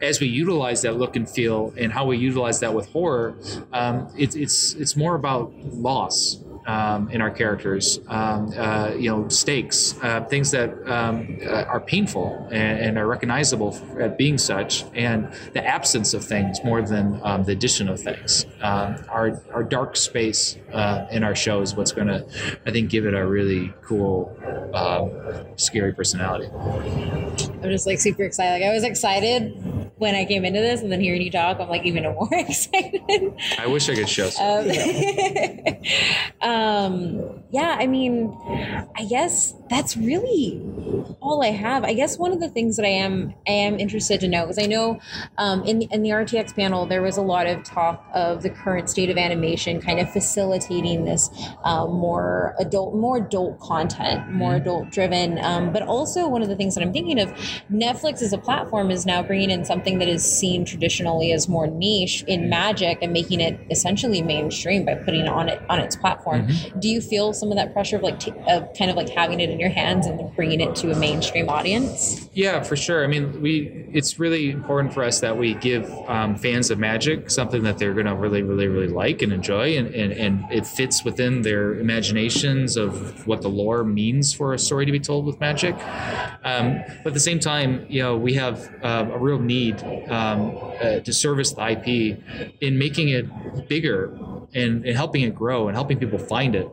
as 0.00 0.20
we 0.20 0.26
utilize 0.26 0.82
that 0.82 0.96
look 0.96 1.16
and 1.16 1.28
feel, 1.28 1.72
and 1.76 1.92
how 1.92 2.06
we 2.06 2.16
utilize 2.18 2.60
that 2.60 2.74
with 2.74 2.90
horror, 2.90 3.36
um, 3.72 4.08
it, 4.16 4.36
it's 4.36 4.74
it's 4.74 4.96
more 4.96 5.14
about 5.14 5.52
loss. 5.62 6.38
Um, 6.66 7.10
in 7.10 7.20
our 7.20 7.30
characters, 7.30 8.00
um, 8.08 8.50
uh, 8.56 8.92
you 8.96 9.10
know, 9.10 9.28
stakes, 9.28 9.96
uh, 10.02 10.24
things 10.24 10.50
that 10.52 10.70
um, 10.90 11.38
uh, 11.44 11.64
are 11.64 11.80
painful 11.80 12.48
and, 12.50 12.80
and 12.80 12.98
are 12.98 13.06
recognizable 13.06 13.78
at 14.00 14.16
being 14.16 14.38
such, 14.38 14.84
and 14.94 15.30
the 15.52 15.62
absence 15.62 16.14
of 16.14 16.24
things 16.24 16.64
more 16.64 16.80
than 16.80 17.20
um, 17.22 17.44
the 17.44 17.52
addition 17.52 17.86
of 17.86 18.00
things. 18.00 18.46
Um, 18.62 18.96
our 19.10 19.42
our 19.52 19.62
dark 19.62 19.94
space 19.94 20.56
uh, 20.72 21.06
in 21.10 21.22
our 21.22 21.34
show 21.34 21.60
is 21.60 21.74
what's 21.74 21.92
going 21.92 22.08
to, 22.08 22.24
I 22.64 22.70
think, 22.70 22.88
give 22.88 23.04
it 23.04 23.12
a 23.12 23.26
really 23.26 23.74
cool, 23.82 24.34
um, 24.72 25.10
scary 25.56 25.92
personality. 25.92 26.48
I'm 27.62 27.70
just 27.70 27.86
like 27.86 27.98
super 27.98 28.22
excited. 28.22 28.52
Like, 28.54 28.70
I 28.70 28.72
was 28.72 28.84
excited 28.84 29.83
when 29.96 30.14
I 30.14 30.24
came 30.24 30.44
into 30.44 30.60
this, 30.60 30.82
and 30.82 30.90
then 30.90 31.00
hearing 31.00 31.22
you 31.22 31.30
talk, 31.30 31.60
I'm 31.60 31.68
like 31.68 31.84
even 31.84 32.04
more 32.04 32.28
excited. 32.32 33.34
I 33.58 33.66
wish 33.66 33.88
I 33.88 33.94
could 33.94 34.08
show. 34.08 34.30
Some. 34.30 34.70
Um, 36.40 36.50
um, 36.50 37.42
yeah, 37.50 37.76
I 37.78 37.86
mean, 37.86 38.36
I 38.96 39.04
guess 39.08 39.54
that's 39.70 39.96
really 39.96 40.60
all 41.20 41.42
I 41.42 41.48
have. 41.48 41.84
I 41.84 41.94
guess 41.94 42.18
one 42.18 42.32
of 42.32 42.40
the 42.40 42.48
things 42.48 42.76
that 42.76 42.84
I 42.84 42.90
am 42.90 43.34
I 43.46 43.52
am 43.52 43.78
interested 43.78 44.20
to 44.20 44.28
know 44.28 44.42
because 44.42 44.58
I 44.58 44.66
know 44.66 45.00
um, 45.38 45.62
in 45.64 45.80
the, 45.80 45.88
in 45.90 46.02
the 46.02 46.10
RTX 46.10 46.54
panel 46.54 46.86
there 46.86 47.02
was 47.02 47.16
a 47.16 47.22
lot 47.22 47.46
of 47.46 47.62
talk 47.64 48.06
of 48.14 48.42
the 48.42 48.50
current 48.50 48.88
state 48.88 49.10
of 49.10 49.16
animation, 49.16 49.80
kind 49.80 50.00
of 50.00 50.10
facilitating 50.12 51.04
this 51.04 51.30
um, 51.64 51.92
more 51.92 52.54
adult, 52.58 52.94
more 52.94 53.18
adult 53.18 53.60
content, 53.60 54.30
more 54.32 54.56
adult 54.56 54.90
driven. 54.90 55.38
Um, 55.38 55.72
but 55.72 55.82
also 55.82 56.28
one 56.28 56.42
of 56.42 56.48
the 56.48 56.56
things 56.56 56.74
that 56.74 56.82
I'm 56.82 56.92
thinking 56.92 57.20
of, 57.20 57.30
Netflix 57.70 58.22
as 58.22 58.32
a 58.32 58.38
platform 58.38 58.90
is 58.90 59.06
now 59.06 59.22
bringing 59.22 59.50
in 59.50 59.64
something 59.64 59.98
that 59.98 60.08
is 60.08 60.24
seen 60.24 60.64
traditionally 60.64 61.32
as 61.32 61.48
more 61.48 61.66
niche 61.66 62.24
in 62.26 62.48
magic 62.48 62.98
and 63.02 63.12
making 63.12 63.40
it 63.40 63.58
essentially 63.70 64.22
mainstream 64.22 64.84
by 64.84 64.94
putting 64.94 65.22
it 65.22 65.28
on 65.28 65.48
it 65.48 65.62
on 65.68 65.80
its 65.80 65.96
platform. 65.96 66.48
Do 66.78 66.88
you 66.88 67.00
feel 67.00 67.32
some 67.32 67.50
of 67.50 67.56
that 67.56 67.72
pressure 67.72 67.96
of 67.96 68.02
like 68.02 68.20
t- 68.20 68.32
of 68.48 68.68
kind 68.76 68.90
of 68.90 68.96
like 68.96 69.08
having 69.08 69.40
it 69.40 69.50
in 69.50 69.58
your 69.58 69.70
hands 69.70 70.06
and 70.06 70.34
bringing 70.34 70.60
it 70.60 70.74
to 70.76 70.83
a 70.90 70.96
mainstream 70.96 71.48
audience? 71.48 72.28
Yeah, 72.32 72.62
for 72.62 72.76
sure. 72.76 73.04
I 73.04 73.06
mean, 73.06 73.40
we 73.40 73.86
it's 73.92 74.18
really 74.18 74.50
important 74.50 74.92
for 74.92 75.04
us 75.04 75.20
that 75.20 75.36
we 75.36 75.54
give 75.54 75.90
um, 76.08 76.36
fans 76.36 76.70
of 76.70 76.78
Magic 76.78 77.30
something 77.30 77.62
that 77.62 77.78
they're 77.78 77.94
going 77.94 78.06
to 78.06 78.14
really, 78.14 78.42
really, 78.42 78.66
really 78.66 78.88
like 78.88 79.22
and 79.22 79.32
enjoy, 79.32 79.76
and, 79.76 79.94
and 79.94 80.12
and 80.12 80.44
it 80.52 80.66
fits 80.66 81.04
within 81.04 81.42
their 81.42 81.74
imaginations 81.78 82.76
of 82.76 83.26
what 83.26 83.42
the 83.42 83.48
lore 83.48 83.84
means 83.84 84.32
for 84.32 84.54
a 84.54 84.58
story 84.58 84.86
to 84.86 84.92
be 84.92 85.00
told 85.00 85.26
with 85.26 85.40
Magic. 85.40 85.74
Um, 86.44 86.82
but 87.02 87.08
at 87.08 87.14
the 87.14 87.20
same 87.20 87.38
time, 87.38 87.86
you 87.88 88.02
know, 88.02 88.16
we 88.16 88.34
have 88.34 88.68
um, 88.82 89.10
a 89.10 89.18
real 89.18 89.38
need 89.38 89.82
um, 90.08 90.56
uh, 90.80 91.00
to 91.00 91.12
service 91.12 91.52
the 91.52 91.70
IP 91.70 92.18
in 92.60 92.78
making 92.78 93.08
it 93.08 93.68
bigger 93.68 94.18
and, 94.54 94.84
and 94.84 94.96
helping 94.96 95.22
it 95.22 95.34
grow 95.34 95.68
and 95.68 95.76
helping 95.76 95.98
people 95.98 96.18
find 96.18 96.54
it. 96.54 96.68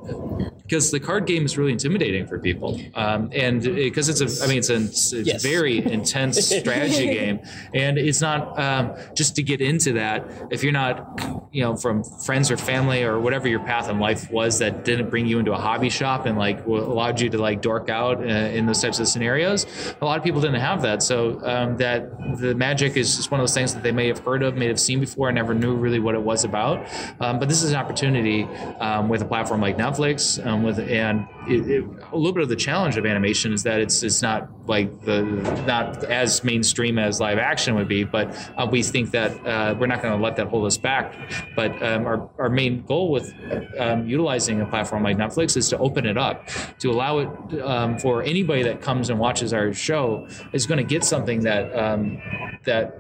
Because 0.64 0.92
the 0.92 1.00
card 1.00 1.26
game 1.26 1.46
is 1.46 1.58
really 1.58 1.72
intimidating 1.74 2.26
for 2.28 2.40
people. 2.40 2.80
Um, 2.96 3.30
and 3.34 3.62
because 3.62 4.08
it's 4.08 4.22
a 4.22 4.44
i 4.44 4.48
mean 4.48 4.60
it's 4.60 4.70
a 4.70 4.76
it's 4.78 5.14
Yes. 5.14 5.44
very 5.44 5.80
intense 5.80 6.48
strategy 6.60 7.08
game. 7.08 7.40
And 7.74 7.98
it's 7.98 8.22
not 8.22 8.58
um, 8.60 8.94
just 9.16 9.36
to 9.36 9.44
get 9.44 9.60
into 9.62 9.94
that 9.94 10.26
if 10.52 10.64
you're 10.64 10.72
not 10.72 11.20
you 11.52 11.62
know 11.64 11.76
from 11.76 12.04
friends 12.04 12.50
or 12.50 12.58
family 12.58 13.04
or 13.04 13.20
whatever 13.20 13.48
your 13.48 13.60
path 13.60 13.90
in 13.90 14.00
life 14.00 14.32
was 14.32 14.60
that 14.60 14.86
didn't 14.86 15.10
bring 15.10 15.26
you 15.26 15.38
into 15.40 15.52
a 15.52 15.58
hobby 15.58 15.90
shop 15.90 16.26
and 16.26 16.38
like 16.38 16.66
allowed 16.66 17.20
you 17.20 17.30
to 17.30 17.38
like 17.38 17.62
dork 17.62 17.90
out 17.90 18.20
uh, 18.20 18.24
in 18.58 18.66
those 18.66 18.82
types 18.82 19.00
of 19.00 19.08
scenarios 19.08 19.66
a 20.02 20.06
lot 20.06 20.18
of 20.18 20.24
people 20.24 20.40
didn't 20.42 20.60
have 20.62 20.82
that. 20.84 21.04
So 21.04 21.40
um, 21.46 21.78
that 21.78 22.10
the 22.38 22.56
magic 22.56 22.96
is 22.96 23.18
just 23.18 23.32
one 23.32 23.40
of 23.40 23.44
those 23.44 23.54
things 23.54 23.74
that 23.74 23.84
they 23.84 23.92
may 23.92 24.08
have 24.08 24.20
heard 24.20 24.44
of 24.44 24.56
may 24.56 24.68
have 24.68 24.80
seen 24.80 25.00
before 25.00 25.28
and 25.30 25.36
never 25.36 25.54
knew 25.54 25.76
really 25.76 26.00
what 26.00 26.16
it 26.16 26.22
was 26.22 26.44
about. 26.44 26.88
Um, 27.20 27.40
but 27.40 27.50
this 27.50 27.62
is 27.64 27.71
an 27.72 27.78
opportunity 27.78 28.44
um, 28.80 29.10
with 29.10 29.22
a 29.22 29.26
platform 29.26 29.62
like 29.62 29.78
netflix 29.78 30.44
um, 30.46 30.64
with 30.64 30.80
and 30.80 31.28
it, 31.48 31.70
it, 31.70 31.84
a 32.12 32.16
little 32.16 32.34
bit 32.34 32.44
of 32.44 32.50
the 32.50 32.56
challenge 32.56 32.98
of 32.98 33.06
animation 33.06 33.54
is 33.54 33.64
that 33.64 33.80
it's 33.80 34.04
it's 34.04 34.22
not 34.22 34.50
like 34.72 35.02
the 35.02 35.22
not 35.68 36.06
as 36.06 36.44
mainstream 36.46 36.98
as 36.98 37.20
live 37.20 37.38
action 37.38 37.76
would 37.76 37.90
be, 37.90 38.06
but 38.06 38.28
uh, 38.58 38.66
we 38.66 38.82
think 38.82 39.12
that 39.12 39.32
uh, 39.46 39.76
we're 39.78 39.86
not 39.86 40.02
going 40.02 40.18
to 40.18 40.24
let 40.24 40.38
that 40.38 40.48
hold 40.48 40.66
us 40.66 40.78
back. 40.78 41.14
But 41.58 41.72
um, 41.84 42.06
our 42.06 42.30
our 42.40 42.50
main 42.50 42.82
goal 42.84 43.12
with 43.12 43.34
um, 43.78 44.08
utilizing 44.08 44.62
a 44.62 44.66
platform 44.66 45.04
like 45.04 45.18
Netflix 45.18 45.58
is 45.58 45.68
to 45.70 45.78
open 45.78 46.06
it 46.06 46.18
up, 46.18 46.48
to 46.80 46.90
allow 46.90 47.20
it 47.20 47.62
um, 47.62 48.00
for 48.00 48.24
anybody 48.24 48.64
that 48.64 48.82
comes 48.82 49.10
and 49.10 49.20
watches 49.20 49.52
our 49.54 49.74
show 49.74 50.26
is 50.54 50.66
going 50.66 50.78
to 50.78 50.86
get 50.86 51.04
something 51.04 51.42
that 51.42 51.78
um, 51.78 52.22
that 52.64 52.96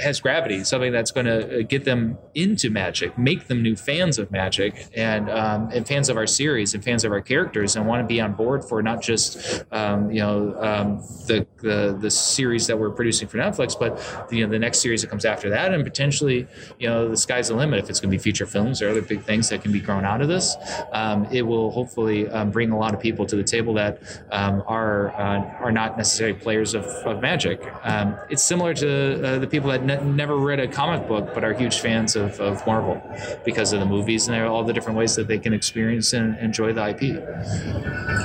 has 0.00 0.20
gravity, 0.20 0.64
something 0.64 0.92
that's 0.92 1.12
going 1.12 1.26
to 1.26 1.62
get 1.62 1.84
them 1.84 2.18
into 2.34 2.70
magic, 2.70 3.16
make 3.16 3.46
them 3.46 3.62
new 3.62 3.76
fans 3.76 4.18
of 4.18 4.30
magic, 4.32 4.88
and 4.94 5.30
um, 5.30 5.70
and 5.72 5.86
fans 5.86 6.08
of 6.08 6.16
our 6.16 6.26
series 6.26 6.74
and 6.74 6.82
fans 6.82 7.04
of 7.04 7.12
our 7.12 7.20
characters, 7.20 7.76
and 7.76 7.86
want 7.86 8.02
to 8.02 8.06
be 8.06 8.20
on 8.20 8.32
board 8.32 8.64
for 8.64 8.82
not 8.82 9.00
just 9.00 9.64
um, 9.70 10.10
you 10.10 10.20
know 10.20 10.54
um, 10.72 10.98
the, 11.26 11.46
the 11.58 11.96
the 12.00 12.10
series 12.10 12.66
that 12.66 12.78
we're 12.78 12.90
producing 12.90 13.28
for 13.28 13.38
Netflix, 13.38 13.78
but 13.78 14.32
you 14.32 14.44
know 14.44 14.50
the 14.50 14.58
next 14.58 14.80
series 14.80 15.02
that 15.02 15.08
comes 15.08 15.24
after 15.24 15.50
that, 15.50 15.72
and 15.72 15.84
potentially 15.84 16.46
you 16.78 16.88
know 16.88 17.08
the 17.08 17.16
sky's 17.16 17.48
the 17.48 17.54
limit 17.54 17.78
if 17.78 17.90
it's 17.90 18.00
going 18.00 18.10
to 18.10 18.16
be 18.16 18.22
feature 18.22 18.46
films 18.46 18.80
or 18.82 18.88
other 18.88 19.02
big 19.02 19.22
things 19.22 19.48
that 19.48 19.62
can 19.62 19.72
be 19.72 19.80
grown 19.80 20.04
out 20.04 20.20
of 20.20 20.28
this. 20.28 20.56
Um, 20.92 21.26
it 21.26 21.42
will 21.42 21.70
hopefully 21.70 22.28
um, 22.28 22.50
bring 22.50 22.70
a 22.70 22.78
lot 22.78 22.94
of 22.94 23.00
people 23.00 23.26
to 23.26 23.36
the 23.36 23.44
table 23.44 23.74
that 23.74 24.02
um, 24.30 24.62
are 24.66 25.10
uh, 25.12 25.44
are 25.60 25.72
not 25.72 25.96
necessarily 25.96 26.38
players 26.38 26.74
of, 26.74 26.84
of 26.84 27.20
magic. 27.20 27.62
Um, 27.82 28.16
it's 28.30 28.42
similar 28.42 28.74
to 28.74 29.36
uh, 29.36 29.38
the 29.38 29.46
people 29.46 29.70
that 29.70 29.84
ne- 29.84 30.02
never 30.04 30.36
read 30.36 30.60
a 30.60 30.68
comic 30.68 31.06
book 31.08 31.34
but 31.34 31.44
are 31.44 31.52
huge 31.52 31.80
fans 31.80 32.16
of, 32.16 32.40
of 32.40 32.64
Marvel 32.66 33.00
because 33.44 33.72
of 33.72 33.80
the 33.80 33.86
movies 33.86 34.28
and 34.28 34.42
all 34.42 34.64
the 34.64 34.72
different 34.72 34.98
ways 34.98 35.14
that 35.16 35.28
they 35.28 35.38
can 35.38 35.52
experience 35.52 36.12
and 36.12 36.38
enjoy 36.38 36.72
the 36.72 36.88
IP. 36.88 37.02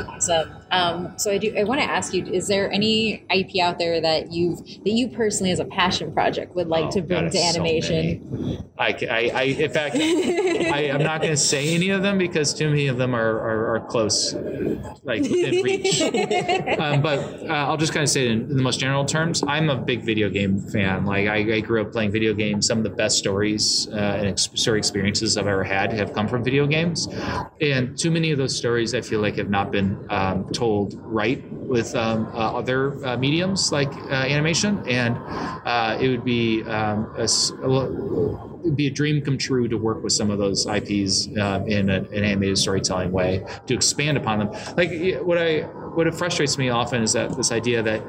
Awesome. 0.10 0.52
Um, 0.72 1.14
so 1.18 1.32
I 1.32 1.38
do. 1.38 1.54
I 1.58 1.64
want 1.64 1.80
to 1.80 1.86
ask 1.86 2.14
you: 2.14 2.26
Is 2.34 2.48
there 2.48 2.72
any 2.72 3.26
IP 3.30 3.62
out 3.62 3.78
there 3.78 4.02
that 4.02 4.32
you've 4.32 4.60
that 4.60 4.92
you 4.92 5.10
personally, 5.10 5.52
as 5.52 5.60
a 5.60 5.66
passion 5.66 6.12
project, 6.14 6.56
would 6.56 6.68
like 6.68 6.86
Oh, 6.86 6.92
to 6.92 7.02
bring 7.02 7.24
God, 7.26 7.32
to 7.32 7.38
it's 7.38 7.54
so 7.54 7.60
animation? 7.60 8.64
I, 8.78 8.88
I, 8.88 9.32
I, 9.34 9.42
in 9.44 9.72
fact, 9.72 9.96
I, 9.96 10.92
I'm 10.94 11.04
not 11.04 11.22
going 11.22 11.34
to 11.34 11.38
say 11.38 11.74
any 11.74 11.90
of 11.90 12.02
them 12.02 12.18
because 12.18 12.54
too 12.54 12.70
many 12.70 12.88
of 12.88 12.98
them 12.98 13.16
are, 13.16 13.40
are, 13.40 13.76
are 13.76 13.80
close, 13.88 14.34
like 15.04 15.24
within 15.24 15.64
reach. 15.64 16.02
um, 16.80 17.02
but 17.02 17.20
uh, 17.50 17.54
I'll 17.54 17.78
just 17.78 17.94
kind 17.94 18.04
of 18.04 18.10
say 18.10 18.26
it 18.26 18.32
in, 18.32 18.42
in 18.42 18.58
the 18.58 18.64
most 18.64 18.80
general 18.80 19.06
terms. 19.06 19.44
I'm 19.48 19.70
a 19.70 19.76
big 19.76 20.02
video 20.02 20.30
game 20.30 20.60
fan. 20.60 21.06
Like 21.06 21.28
I, 21.28 21.56
I, 21.56 21.60
grew 21.62 21.82
up 21.82 21.92
playing 21.92 22.12
video 22.12 22.34
games. 22.34 22.68
Some 22.68 22.78
of 22.78 22.84
the 22.84 22.90
best 22.92 23.18
stories 23.18 23.88
uh, 23.92 23.96
and 23.96 24.28
ex- 24.28 24.50
story 24.54 24.78
experiences 24.78 25.38
I've 25.38 25.48
ever 25.48 25.64
had 25.64 25.92
have 25.94 26.14
come 26.14 26.28
from 26.28 26.44
video 26.44 26.68
games, 26.68 27.08
and 27.62 27.98
too 27.98 28.12
many 28.12 28.32
of 28.32 28.38
those 28.38 28.56
stories 28.56 28.94
I 28.94 29.02
feel 29.02 29.22
like 29.22 29.36
have 29.38 29.50
not 29.50 29.72
been 29.72 30.06
um, 30.10 30.50
told 30.52 30.94
right 31.04 31.44
with 31.68 31.96
um, 31.96 32.28
uh, 32.28 32.58
other 32.58 33.06
uh, 33.06 33.18
mediums 33.18 33.72
like 33.72 33.92
uh, 33.94 34.14
animation, 34.14 34.82
and 34.88 35.18
it 36.02 36.10
would 36.10 36.24
be 36.24 36.64
um, 36.64 37.14
a, 37.18 37.28
a, 37.64 38.60
it'd 38.62 38.76
be 38.76 38.88
a 38.88 38.92
dream 38.92 39.22
come 39.22 39.38
true 39.38 39.68
to 39.68 39.78
work 39.78 40.02
with 40.04 40.14
some 40.14 40.30
of 40.30 40.38
those 40.38 40.66
IPs 40.66 41.28
uh, 41.38 41.64
in 41.68 41.90
a, 41.90 41.98
an 41.98 42.24
animated 42.24 42.58
storytelling 42.58 43.12
way 43.12 43.46
to 43.66 43.74
expand 43.74 44.18
upon 44.18 44.40
them. 44.40 44.50
Like 44.76 44.92
what 45.22 45.38
I 45.38 45.62
what 45.98 46.14
frustrates 46.14 46.58
me 46.58 46.70
often 46.70 47.02
is 47.02 47.14
that 47.14 47.36
this 47.36 47.52
idea 47.52 47.82
that 47.82 48.02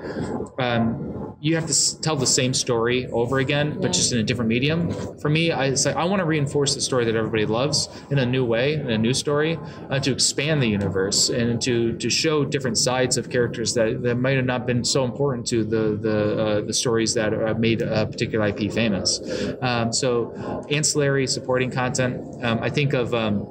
um, 0.58 1.07
you 1.40 1.54
have 1.54 1.66
to 1.66 2.00
tell 2.00 2.16
the 2.16 2.26
same 2.26 2.52
story 2.52 3.06
over 3.12 3.38
again, 3.38 3.68
yeah. 3.68 3.78
but 3.80 3.92
just 3.92 4.12
in 4.12 4.18
a 4.18 4.24
different 4.24 4.48
medium. 4.48 4.90
For 5.20 5.28
me, 5.28 5.52
I 5.52 5.68
like, 5.70 5.86
I 5.94 6.04
want 6.04 6.18
to 6.18 6.26
reinforce 6.26 6.74
the 6.74 6.80
story 6.80 7.04
that 7.04 7.14
everybody 7.14 7.46
loves 7.46 7.88
in 8.10 8.18
a 8.18 8.26
new 8.26 8.44
way, 8.44 8.74
in 8.74 8.90
a 8.90 8.98
new 8.98 9.14
story, 9.14 9.56
uh, 9.88 10.00
to 10.00 10.10
expand 10.10 10.60
the 10.60 10.66
universe 10.66 11.28
and 11.28 11.62
to 11.62 11.96
to 11.98 12.10
show 12.10 12.44
different 12.44 12.76
sides 12.76 13.16
of 13.16 13.30
characters 13.30 13.72
that, 13.74 14.02
that 14.02 14.16
might 14.16 14.36
have 14.36 14.46
not 14.46 14.66
been 14.66 14.84
so 14.84 15.04
important 15.04 15.46
to 15.46 15.62
the 15.64 15.96
the 16.00 16.44
uh, 16.44 16.60
the 16.62 16.74
stories 16.74 17.14
that 17.14 17.32
uh, 17.32 17.54
made 17.54 17.82
a 17.82 18.04
particular 18.06 18.48
IP 18.48 18.72
famous. 18.72 19.20
Um, 19.62 19.92
so, 19.92 20.32
ancillary 20.70 21.28
supporting 21.28 21.70
content. 21.70 22.44
Um, 22.44 22.58
I 22.60 22.70
think 22.70 22.94
of 22.94 23.14
um, 23.14 23.46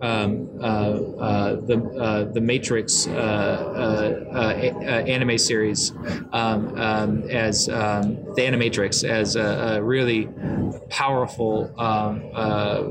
um 0.00 0.48
uh, 0.60 0.64
uh, 0.64 1.56
the 1.56 1.82
uh, 1.98 2.24
the 2.32 2.40
Matrix 2.40 3.08
anime 5.08 5.38
series. 5.38 5.92
Um, 7.00 7.30
as 7.30 7.68
um, 7.68 8.16
the 8.34 8.42
Animatrix 8.42 9.08
as 9.08 9.36
a, 9.36 9.76
a 9.78 9.82
really 9.82 10.28
powerful 10.88 11.72
um, 11.80 12.30
uh, 12.34 12.82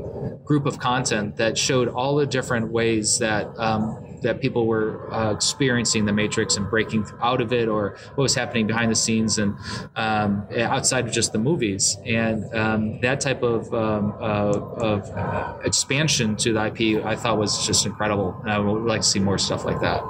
group 0.44 0.66
of 0.66 0.78
content 0.78 1.36
that 1.36 1.56
showed 1.56 1.88
all 1.88 2.16
the 2.16 2.26
different 2.26 2.72
ways 2.72 3.18
that 3.18 3.46
um, 3.58 4.09
that 4.22 4.40
people 4.40 4.66
were 4.66 5.12
uh, 5.12 5.32
experiencing 5.32 6.04
the 6.04 6.12
matrix 6.12 6.56
and 6.56 6.68
breaking 6.68 7.06
out 7.22 7.40
of 7.40 7.52
it 7.52 7.68
or 7.68 7.96
what 8.14 8.22
was 8.22 8.34
happening 8.34 8.66
behind 8.66 8.90
the 8.90 8.96
scenes 8.96 9.38
and 9.38 9.56
um, 9.96 10.46
outside 10.56 11.06
of 11.06 11.12
just 11.12 11.32
the 11.32 11.38
movies. 11.38 11.96
And 12.04 12.52
um, 12.54 13.00
that 13.00 13.20
type 13.20 13.42
of, 13.42 13.72
um, 13.74 14.14
uh, 14.20 14.58
of 14.80 15.64
expansion 15.64 16.36
to 16.36 16.52
the 16.52 16.66
ip 16.66 17.04
i 17.04 17.16
thought 17.16 17.38
was 17.38 17.66
just 17.66 17.86
incredible. 17.86 18.36
And 18.42 18.50
i 18.50 18.58
would 18.58 18.84
like 18.84 19.02
to 19.02 19.06
see 19.06 19.18
more 19.18 19.38
stuff 19.38 19.64
like 19.64 19.80
that. 19.80 20.00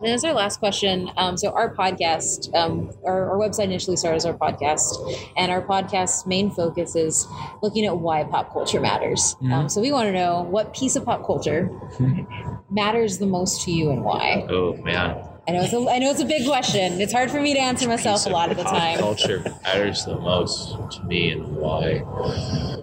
And 0.00 0.10
as 0.10 0.24
our 0.24 0.32
last 0.32 0.58
question 0.58 1.10
um, 1.16 1.36
so 1.36 1.52
our 1.52 1.74
podcast 1.74 2.52
um, 2.54 2.90
our, 3.04 3.30
our, 3.30 3.38
website 3.38 3.64
initially 3.64 3.96
started 3.96 4.16
as 4.16 4.26
our 4.26 4.34
podcast 4.34 4.96
and 5.36 5.50
our 5.50 5.62
podcast's 5.62 6.26
main 6.26 6.50
focus 6.50 6.94
is 6.96 7.26
looking 7.62 7.86
at 7.86 7.96
why 7.96 8.24
pop 8.24 8.52
culture 8.52 8.80
matters. 8.80 9.34
Mm-hmm. 9.36 9.52
Um, 9.52 9.68
so 9.68 9.80
we 9.80 9.92
want 9.92 10.06
to 10.06 10.12
know 10.12 10.42
what 10.42 10.74
piece 10.74 10.96
of 10.96 11.04
pop 11.04 11.24
culture 11.24 11.70
matters 12.72 13.18
the 13.18 13.26
most 13.26 13.62
to 13.62 13.70
you 13.70 13.90
and 13.90 14.02
why? 14.02 14.46
Oh 14.48 14.74
man. 14.78 15.28
I 15.46 15.50
know 15.50 15.62
it's 15.62 15.72
a, 15.72 15.90
I 15.90 15.98
know 15.98 16.10
it's 16.10 16.20
a 16.20 16.24
big 16.24 16.46
question. 16.46 17.00
It's 17.00 17.12
hard 17.12 17.30
for 17.30 17.40
me 17.40 17.52
to 17.54 17.60
answer 17.60 17.88
myself 17.88 18.26
a 18.26 18.28
lot 18.28 18.52
of 18.52 18.56
the 18.56 18.62
time. 18.62 18.98
Culture 18.98 19.42
matters 19.64 20.04
the 20.04 20.16
most 20.16 20.76
to 20.92 21.04
me 21.04 21.32
and 21.32 21.56
why. 21.56 22.02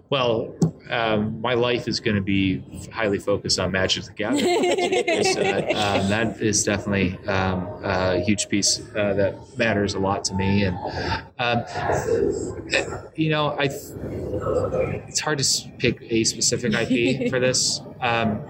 Well, 0.09 0.53
um, 0.89 1.39
my 1.39 1.53
life 1.53 1.87
is 1.87 1.99
going 1.99 2.15
to 2.15 2.21
be 2.21 2.63
highly 2.91 3.19
focused 3.19 3.59
on 3.59 3.71
Magic 3.71 4.05
the 4.05 4.11
Gathering. 4.11 4.43
so 5.23 5.43
that, 5.43 5.69
um, 5.75 6.09
that 6.09 6.41
is 6.41 6.63
definitely 6.63 7.17
um, 7.27 7.67
a 7.83 8.19
huge 8.19 8.49
piece 8.49 8.81
uh, 8.95 9.13
that 9.13 9.57
matters 9.57 9.93
a 9.93 9.99
lot 9.99 10.23
to 10.25 10.33
me. 10.33 10.63
And 10.63 10.77
um, 11.37 11.63
you 13.15 13.29
know, 13.29 13.55
I 13.57 13.69
it's 15.07 15.19
hard 15.19 15.37
to 15.39 15.69
pick 15.77 16.01
a 16.01 16.23
specific 16.23 16.73
IP 16.73 17.29
for 17.29 17.39
this, 17.39 17.81
um, 18.01 18.41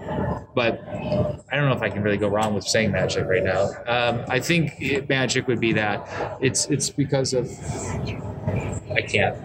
but 0.54 0.82
I 0.88 1.56
don't 1.56 1.68
know 1.68 1.74
if 1.74 1.82
I 1.82 1.90
can 1.90 2.02
really 2.02 2.16
go 2.16 2.28
wrong 2.28 2.54
with 2.54 2.64
saying 2.64 2.92
Magic 2.92 3.26
right 3.26 3.44
now. 3.44 3.70
Um, 3.86 4.24
I 4.28 4.40
think 4.40 5.08
Magic 5.08 5.46
would 5.48 5.60
be 5.60 5.72
that. 5.74 6.38
It's 6.40 6.66
it's 6.66 6.90
because 6.90 7.34
of 7.34 7.48
I 8.90 9.02
can't. 9.02 9.36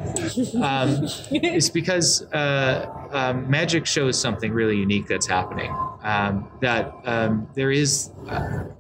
Um, 0.56 1.08
it's 1.32 1.70
because 1.70 2.24
uh, 2.34 3.08
um, 3.12 3.50
magic 3.50 3.86
shows 3.86 4.20
something 4.20 4.52
really 4.52 4.78
unique 4.78 5.08
that's 5.08 5.28
happening. 5.28 5.72
Um, 6.02 6.50
that 6.62 6.94
um, 7.06 7.48
there 7.56 7.72
is 7.72 8.12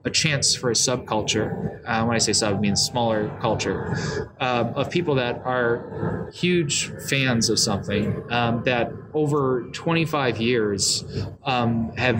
a 0.03 0.09
chance 0.09 0.55
for 0.55 0.69
a 0.69 0.73
subculture. 0.73 1.79
Uh, 1.85 2.03
when 2.05 2.15
I 2.15 2.19
say 2.19 2.33
sub, 2.33 2.55
I 2.55 2.59
mean 2.59 2.75
smaller 2.75 3.29
culture 3.41 3.95
uh, 4.39 4.71
of 4.75 4.89
people 4.89 5.15
that 5.15 5.41
are 5.45 6.31
huge 6.33 6.91
fans 7.09 7.49
of 7.49 7.59
something 7.59 8.23
um, 8.31 8.63
that 8.63 8.91
over 9.15 9.63
25 9.71 10.41
years 10.41 11.05
um, 11.45 11.89
have 11.95 12.17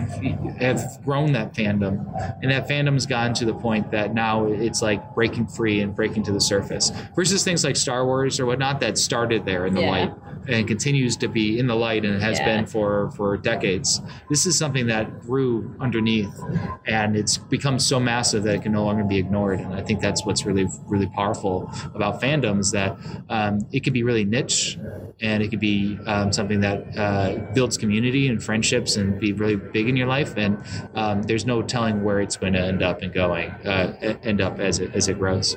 have 0.58 0.82
grown 1.04 1.32
that 1.32 1.54
fandom, 1.54 2.10
and 2.42 2.50
that 2.50 2.66
fandom's 2.66 3.04
gotten 3.04 3.34
to 3.34 3.44
the 3.44 3.54
point 3.54 3.90
that 3.90 4.14
now 4.14 4.46
it's 4.46 4.80
like 4.80 5.14
breaking 5.14 5.46
free 5.46 5.82
and 5.82 5.94
breaking 5.94 6.22
to 6.24 6.32
the 6.32 6.40
surface. 6.40 6.90
Versus 7.14 7.44
things 7.44 7.62
like 7.64 7.76
Star 7.76 8.06
Wars 8.06 8.40
or 8.40 8.46
whatnot 8.46 8.80
that 8.80 8.96
started 8.96 9.44
there 9.44 9.66
in 9.66 9.74
the 9.74 9.82
yeah. 9.82 9.90
light 9.90 10.12
and 10.48 10.66
continues 10.66 11.16
to 11.16 11.28
be 11.28 11.58
in 11.58 11.66
the 11.66 11.74
light 11.74 12.04
and 12.04 12.22
has 12.22 12.38
yeah. 12.38 12.44
been 12.44 12.66
for 12.66 13.10
for 13.12 13.36
decades. 13.36 14.00
This 14.30 14.46
is 14.46 14.56
something 14.56 14.86
that 14.86 15.20
grew 15.20 15.74
underneath, 15.80 16.34
and 16.86 17.16
it's 17.16 17.36
become 17.36 17.78
so 17.78 18.00
massive 18.00 18.44
that 18.44 18.56
it 18.56 18.62
can 18.62 18.72
no 18.72 18.84
longer 18.84 19.04
be 19.04 19.18
ignored. 19.18 19.60
And 19.60 19.74
I 19.74 19.82
think 19.82 20.00
that's 20.00 20.24
what's 20.24 20.46
really 20.46 20.66
really 20.86 21.08
powerful 21.08 21.70
about 21.94 22.20
fandoms 22.20 22.72
that 22.72 22.96
um, 23.28 23.66
it 23.72 23.84
can 23.84 23.92
be 23.92 24.02
really 24.02 24.24
niche, 24.24 24.78
and 25.20 25.42
it 25.42 25.50
can 25.50 25.58
be 25.58 25.98
um, 26.06 26.32
something 26.32 26.60
that 26.60 26.85
uh, 26.96 27.34
builds 27.54 27.76
community 27.76 28.28
and 28.28 28.42
friendships 28.42 28.96
and 28.96 29.18
be 29.18 29.32
really 29.32 29.56
big 29.56 29.88
in 29.88 29.96
your 29.96 30.06
life. 30.06 30.36
And 30.36 30.58
um, 30.94 31.22
there's 31.22 31.46
no 31.46 31.62
telling 31.62 32.02
where 32.02 32.20
it's 32.20 32.36
going 32.36 32.52
to 32.54 32.60
end 32.60 32.82
up 32.82 33.02
and 33.02 33.12
going 33.12 33.50
uh, 33.66 34.16
end 34.22 34.40
up 34.40 34.58
as 34.60 34.78
it 34.78 34.94
as 34.94 35.08
it 35.08 35.18
grows. 35.18 35.56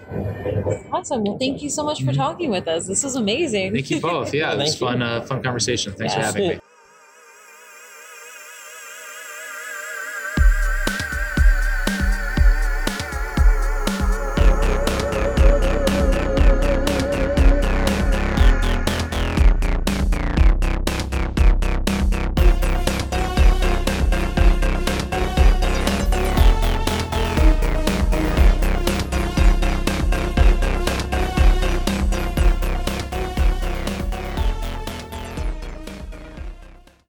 Awesome. 0.91 1.23
Well, 1.23 1.37
thank 1.37 1.61
you 1.61 1.69
so 1.69 1.83
much 1.83 1.99
for 1.99 2.11
mm-hmm. 2.11 2.21
talking 2.21 2.49
with 2.49 2.67
us. 2.67 2.87
This 2.87 3.03
is 3.03 3.15
amazing. 3.15 3.73
Thank 3.73 3.91
you 3.91 3.99
both. 3.99 4.33
Yeah, 4.33 4.53
it 4.53 4.57
was 4.57 4.77
fun 4.77 5.01
uh, 5.01 5.21
fun 5.21 5.43
conversation. 5.43 5.93
Thanks 5.93 6.15
yes. 6.15 6.31
for 6.31 6.39
having 6.39 6.57
me. 6.57 6.59